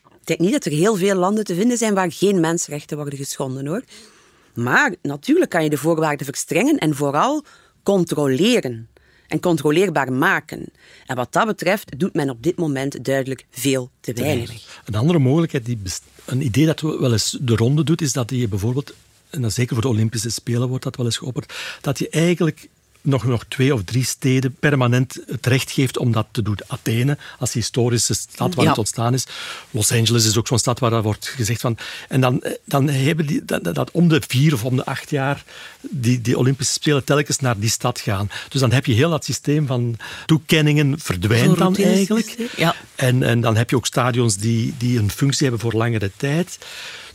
Ik 0.04 0.28
denk 0.28 0.40
niet 0.40 0.52
dat 0.52 0.66
er 0.66 0.72
heel 0.72 0.96
veel 0.96 1.16
landen 1.16 1.44
te 1.44 1.56
vinden 1.56 1.78
zijn 1.78 1.94
waar 1.94 2.12
geen 2.12 2.40
mensenrechten 2.40 2.98
worden 2.98 3.18
geschonden 3.18 3.68
hoor. 3.68 3.84
Maar 4.54 4.96
natuurlijk 5.02 5.50
kan 5.50 5.64
je 5.64 5.70
de 5.70 5.78
voorwaarden 5.78 6.26
verstrengen 6.26 6.78
en 6.78 6.96
vooral 6.96 7.44
controleren 7.84 8.90
en 9.32 9.40
controleerbaar 9.40 10.14
maken. 10.14 10.66
En 11.06 11.16
wat 11.16 11.34
dat 11.34 11.46
betreft 11.46 12.00
doet 12.00 12.14
men 12.14 12.30
op 12.30 12.44
dit 12.44 12.58
moment 12.58 13.06
duidelijk 13.06 13.46
veel 13.52 13.90
te 14.00 14.14
weinig. 14.14 14.82
Een 14.86 14.96
andere 14.96 15.20
mogelijkheid, 15.20 15.66
die 15.66 15.80
een 16.26 16.42
idee 16.42 16.66
dat 16.66 16.82
wel 16.82 17.12
eens 17.12 17.38
de 17.42 17.56
ronde 17.56 17.84
doet, 17.84 18.02
is 18.02 18.14
dat 18.14 18.30
je 18.30 18.48
bijvoorbeeld, 18.48 18.94
en 19.30 19.42
dan 19.42 19.52
zeker 19.52 19.74
voor 19.74 19.84
de 19.84 19.90
Olympische 19.90 20.30
Spelen 20.30 20.68
wordt 20.68 20.84
dat 20.84 20.96
wel 20.96 21.06
eens 21.06 21.18
geopperd, 21.18 21.54
dat 21.82 22.00
je 22.00 22.10
eigenlijk 22.10 22.70
nog, 23.02 23.26
nog 23.26 23.46
twee 23.48 23.74
of 23.74 23.84
drie 23.84 24.06
steden 24.06 24.56
permanent 24.60 25.18
het 25.26 25.46
recht 25.46 25.72
geeft 25.72 25.98
om 25.98 26.12
dat 26.12 26.28
te 26.32 26.42
doen. 26.42 26.58
Athene, 26.68 27.18
als 27.40 27.54
historische 27.54 28.14
stad 28.14 28.56
waar 28.56 28.66
het 28.66 28.78
ontstaan 28.78 29.14
is. 29.14 29.26
Los 29.72 29.92
Angeles 29.92 30.26
is 30.26 30.38
ook 30.38 30.48
zo'n 30.48 30.60
stad 30.60 30.80
waar 30.80 30.90
dat 30.90 31.04
wordt 31.04 31.28
gezegd 31.28 31.62
van... 31.62 31.78
En 32.08 32.22
dan, 32.22 32.44
dan 32.66 32.90
hebben 32.90 33.26
die 33.26 33.46
dat, 33.46 33.76
dat, 33.76 33.92
om 33.92 34.08
de 34.08 34.22
vier 34.28 34.54
of 34.54 34.66
om 34.66 34.76
de 34.76 34.86
acht 34.86 35.10
jaar 35.10 35.44
die, 35.90 36.22
die 36.22 36.38
Olympische 36.38 36.74
Spelen 36.74 37.04
telkens 37.04 37.40
naar 37.40 37.60
die 37.60 37.70
stad 37.70 38.00
gaan. 38.00 38.30
Dus 38.50 38.62
dan 38.62 38.72
heb 38.72 38.86
je 38.86 38.94
heel 38.94 39.10
dat 39.10 39.26
systeem 39.26 39.68
van 39.68 39.98
toekenningen 40.26 41.00
verdwijnt 41.00 41.58
dan 41.58 41.76
eigenlijk. 41.76 42.50
Ja. 42.58 42.76
En, 42.96 43.24
en 43.24 43.42
dan 43.42 43.56
heb 43.56 43.70
je 43.70 43.76
ook 43.76 43.86
stadions 43.86 44.38
die, 44.38 44.74
die 44.78 45.00
een 45.00 45.12
functie 45.12 45.48
hebben 45.48 45.60
voor 45.60 45.74
langere 45.74 46.12
tijd. 46.18 46.58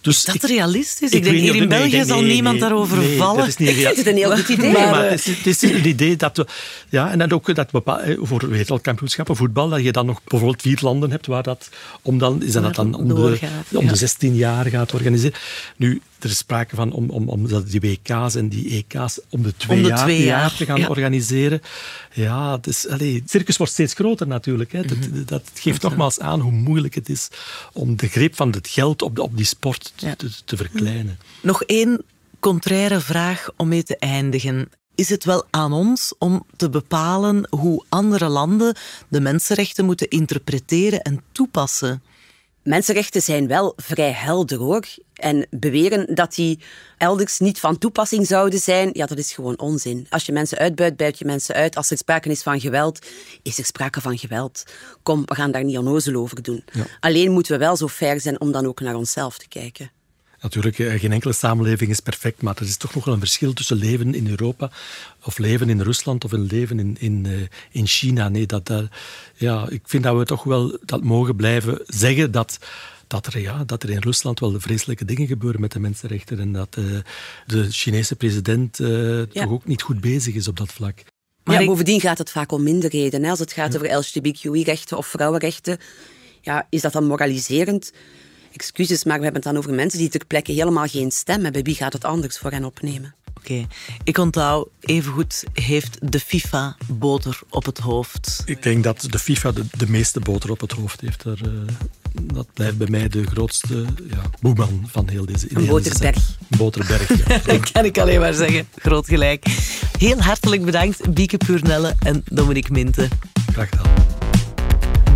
Dus 0.07 0.25
is 0.25 0.40
dat 0.40 0.51
realistisch? 0.51 1.11
Ik, 1.11 1.23
denk, 1.23 1.37
hier 1.37 1.55
in 1.55 1.69
België 1.69 2.05
zal 2.05 2.23
niemand 2.23 2.61
daarover 2.61 3.03
vallen. 3.03 3.38
Dat 3.38 3.47
is 3.47 3.57
niet 3.57 3.69
realistisch. 3.77 3.97
Het 3.97 4.07
is 4.07 4.12
een 4.12 4.19
heel 4.19 4.37
goed 4.37 4.49
idee. 4.49 4.73
Maar, 4.73 4.90
maar 4.90 5.11
het, 5.11 5.27
is, 5.27 5.37
het, 5.37 5.47
is, 5.47 5.62
een 5.62 5.87
idee 5.87 6.16
dat 6.16 6.37
we... 6.37 6.47
Ja, 6.88 7.11
en 7.11 7.19
dan 7.19 7.33
ook 7.33 7.55
dat 7.55 7.71
we 7.71 8.19
voor 8.21 8.49
wereldkampioenschappen 8.49 9.37
voetbal, 9.37 9.69
dat 9.69 9.83
je 9.83 9.92
dan 9.92 10.07
nog 10.07 10.21
bijvoorbeeld 10.25 10.62
vier 10.62 10.79
landen 10.81 11.11
hebt 11.11 11.27
waar 11.27 11.42
dat... 11.42 11.69
Om 12.03 12.19
dan, 12.19 12.42
is 12.42 12.53
dat 12.53 12.75
dan 12.75 12.95
om 12.95 13.09
de, 13.09 13.38
om 13.73 13.87
de 13.87 13.97
16 13.97 14.35
jaar 14.35 14.66
gaat 14.66 14.95
organiseren. 14.95 15.38
Nu, 15.77 16.01
er 16.18 16.31
is 16.31 16.38
sprake 16.38 16.74
van 16.74 16.92
om, 16.92 17.11
om, 17.11 17.29
om 17.29 17.46
die 17.64 17.81
WK's 17.81 18.35
en 18.35 18.48
die 18.48 18.70
EK's 18.70 19.20
om 19.31 19.42
de 19.42 19.57
twee, 19.57 19.81
jaar, 19.81 19.98
twee 19.98 20.24
jaar, 20.24 20.55
te 20.55 20.64
gaan 20.64 20.88
organiseren. 20.88 21.61
Ja, 22.12 22.57
dus, 22.57 22.88
allez, 22.88 23.14
het 23.14 23.31
circus 23.31 23.57
wordt 23.57 23.72
steeds 23.72 23.94
groter 23.94 24.26
natuurlijk. 24.26 24.72
Hè. 24.72 24.83
dat, 24.83 24.98
mhm. 24.98 25.24
dat, 25.24 25.50
geeft 25.55 25.83
nogmaals 25.83 26.20
aan 26.20 26.40
hoe 26.40 26.52
moeilijk 26.52 26.94
het 26.94 27.09
is 27.09 27.29
om 27.72 27.96
de 27.96 28.09
greep 28.09 28.37
van 28.37 28.50
het 28.50 28.68
geld 28.68 29.02
op, 29.02 29.16
de, 29.16 29.22
op 29.22 29.37
die 29.37 29.46
sport 29.46 29.92
te, 29.94 30.16
te, 30.44 30.57
verkleinen. 30.57 31.18
Nog 31.42 31.62
één 31.62 32.02
contraire 32.40 33.00
vraag 33.00 33.48
om 33.57 33.68
mee 33.68 33.83
te 33.83 33.96
eindigen 33.96 34.68
is 34.94 35.09
het 35.09 35.24
wel 35.24 35.44
aan 35.50 35.72
ons 35.72 36.14
om 36.18 36.46
te 36.57 36.70
bepalen 36.70 37.46
hoe 37.50 37.85
andere 37.88 38.29
landen 38.29 38.76
de 39.09 39.20
mensenrechten 39.20 39.85
moeten 39.85 40.09
interpreteren 40.09 41.02
en 41.02 41.22
toepassen. 41.33 42.02
Mensenrechten 42.66 43.22
zijn 43.22 43.46
wel 43.46 43.72
vrij 43.76 44.12
helder 44.12 44.59
hoor. 44.59 44.85
En 45.14 45.46
beweren 45.50 46.14
dat 46.14 46.35
die 46.35 46.61
elders 46.98 47.38
niet 47.38 47.61
van 47.61 47.79
toepassing 47.79 48.26
zouden 48.26 48.59
zijn, 48.59 48.90
ja, 48.92 49.07
dat 49.07 49.18
is 49.18 49.33
gewoon 49.33 49.59
onzin. 49.59 50.07
Als 50.09 50.26
je 50.26 50.33
mensen 50.33 50.59
uitbuit, 50.59 50.96
buit 50.96 51.18
je 51.18 51.24
mensen 51.24 51.55
uit. 51.55 51.76
Als 51.76 51.90
er 51.90 51.96
sprake 51.96 52.29
is 52.29 52.42
van 52.42 52.61
geweld, 52.61 53.07
is 53.42 53.59
er 53.59 53.64
sprake 53.64 54.00
van 54.00 54.18
geweld. 54.18 54.62
Kom, 55.02 55.22
we 55.26 55.35
gaan 55.35 55.50
daar 55.50 55.64
niet 55.64 55.79
onnozel 55.79 56.14
over 56.14 56.42
doen. 56.42 56.64
Alleen 57.00 57.33
moeten 57.33 57.52
we 57.52 57.59
wel 57.59 57.76
zo 57.76 57.87
ver 57.87 58.20
zijn 58.20 58.40
om 58.40 58.52
dan 58.52 58.66
ook 58.66 58.81
naar 58.81 58.94
onszelf 58.94 59.38
te 59.38 59.48
kijken. 59.48 59.90
Natuurlijk, 60.40 60.79
eh, 60.79 61.01
geen 61.01 61.12
enkele 61.12 61.33
samenleving 61.33 61.90
is 61.90 62.01
perfect, 62.01 62.42
maar 62.42 62.57
er 62.57 62.66
is 62.66 62.77
toch 62.77 62.94
nog 62.94 63.05
wel 63.05 63.14
een 63.14 63.20
verschil 63.20 63.53
tussen 63.53 63.77
leven 63.77 64.14
in 64.14 64.29
Europa 64.29 64.70
of 65.25 65.38
leven 65.38 65.68
in 65.68 65.81
Rusland 65.81 66.25
of 66.25 66.33
een 66.33 66.46
leven 66.46 66.79
in, 66.79 66.96
in, 66.99 67.25
uh, 67.27 67.46
in 67.70 67.87
China. 67.87 68.29
Nee, 68.29 68.46
dat, 68.46 68.72
ja, 69.35 69.68
ik 69.68 69.81
vind 69.85 70.03
dat 70.03 70.16
we 70.16 70.25
toch 70.25 70.42
wel 70.42 70.79
dat 70.85 71.03
mogen 71.03 71.37
blijven 71.37 71.81
zeggen 71.87 72.31
dat, 72.31 72.59
dat, 73.07 73.27
er, 73.27 73.40
ja, 73.40 73.64
dat 73.64 73.83
er 73.83 73.90
in 73.90 74.01
Rusland 74.01 74.40
wel 74.40 74.61
vreselijke 74.61 75.05
dingen 75.05 75.27
gebeuren 75.27 75.61
met 75.61 75.72
de 75.72 75.81
mensenrechten 75.81 76.38
en 76.40 76.53
dat 76.53 76.77
uh, 76.79 76.99
de 77.46 77.70
Chinese 77.70 78.16
president 78.16 78.77
ja. 78.77 79.27
toch 79.27 79.51
ook 79.51 79.66
niet 79.66 79.83
goed 79.83 80.01
bezig 80.01 80.35
is 80.35 80.49
op 80.49 80.57
dat 80.57 80.72
vlak. 80.72 81.05
Maar 81.44 81.61
ja, 81.61 81.66
bovendien 81.66 82.01
gaat 82.01 82.18
het 82.18 82.31
vaak 82.31 82.53
om 82.53 82.62
minderheden. 82.62 83.22
Hè? 83.22 83.31
Als 83.31 83.38
het 83.38 83.53
gaat 83.53 83.72
ja. 83.72 83.79
over 83.79 83.96
LGBTQI-rechten 83.96 84.96
of 84.96 85.07
vrouwenrechten, 85.07 85.79
ja, 86.40 86.66
is 86.70 86.81
dat 86.81 86.92
dan 86.92 87.07
moraliserend? 87.07 87.92
Excuses, 88.57 89.05
maar 89.05 89.19
we 89.19 89.25
hebben 89.25 89.42
het 89.42 89.53
dan 89.53 89.62
over 89.62 89.75
mensen 89.75 89.99
die 89.99 90.09
ter 90.09 90.25
plekke 90.27 90.53
helemaal 90.53 90.87
geen 90.87 91.11
stem 91.11 91.45
hebben. 91.45 91.64
Wie 91.64 91.75
gaat 91.75 91.92
het 91.92 92.05
anders 92.05 92.38
voor 92.38 92.51
hen 92.51 92.64
opnemen? 92.64 93.14
Oké, 93.37 93.66
ik 94.05 94.19
onthoud, 94.19 94.69
evengoed 94.81 95.45
heeft 95.53 95.99
de 96.12 96.21
FIFA 96.21 96.77
boter 96.87 97.40
op 97.49 97.64
het 97.64 97.79
hoofd. 97.79 98.42
Ik 98.45 98.62
denk 98.62 98.85
dat 98.85 99.07
de 99.11 99.19
FIFA 99.19 99.53
de, 99.53 99.64
de 99.71 99.90
meeste 99.90 100.21
boter 100.21 100.51
op 100.51 100.61
het 100.61 100.73
hoofd 100.73 101.01
heeft. 101.01 101.25
Er, 101.25 101.40
uh, 101.45 101.53
dat 102.23 102.47
blijft 102.55 102.79
bij 102.79 102.87
mij 102.90 103.09
de 103.09 103.25
grootste 103.27 103.85
ja, 104.11 104.23
boeman 104.40 104.85
van 104.87 105.09
heel 105.09 105.27
deze... 105.27 105.47
Een 105.55 105.66
boterberg. 105.66 106.16
Een 106.51 106.59
boterberg, 106.59 107.29
ja. 107.29 107.38
dat 107.53 107.73
kan 107.73 107.85
ik 107.85 107.99
alleen 107.99 108.21
maar 108.21 108.35
zeggen. 108.35 108.69
Groot 108.77 109.07
gelijk. 109.07 109.45
Heel 109.99 110.21
hartelijk 110.21 110.64
bedankt, 110.64 111.14
Bieke 111.14 111.37
Purnelle 111.37 111.95
en 111.99 112.25
Dominique 112.31 112.73
Minte. 112.73 113.09
Graag 113.53 113.69
gedaan. 113.69 114.15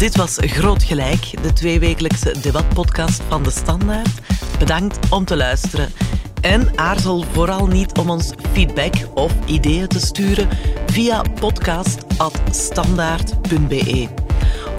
Dit 0.01 0.17
was 0.17 0.37
Groot 0.41 0.83
Gelijk, 0.83 1.43
de 1.43 1.53
tweewekelijkse 1.53 2.35
debatpodcast 2.41 3.23
van 3.29 3.43
De 3.43 3.51
Standaard. 3.51 4.21
Bedankt 4.59 5.11
om 5.11 5.25
te 5.25 5.37
luisteren. 5.37 5.89
En 6.41 6.79
aarzel 6.79 7.25
vooral 7.33 7.67
niet 7.67 7.99
om 7.99 8.11
ons 8.11 8.33
feedback 8.53 8.95
of 9.15 9.33
ideeën 9.47 9.89
te 9.89 10.01
sturen 10.01 10.49
via 10.87 11.23
podcast.standaard.be. 11.41 14.09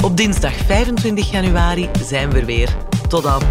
Op 0.04 0.18
dinsdag 0.18 0.54
25 0.54 1.32
januari 1.32 1.90
zijn 2.04 2.32
we 2.32 2.46
weer. 2.46 2.70
Tot 3.08 3.24
dan. 3.24 3.42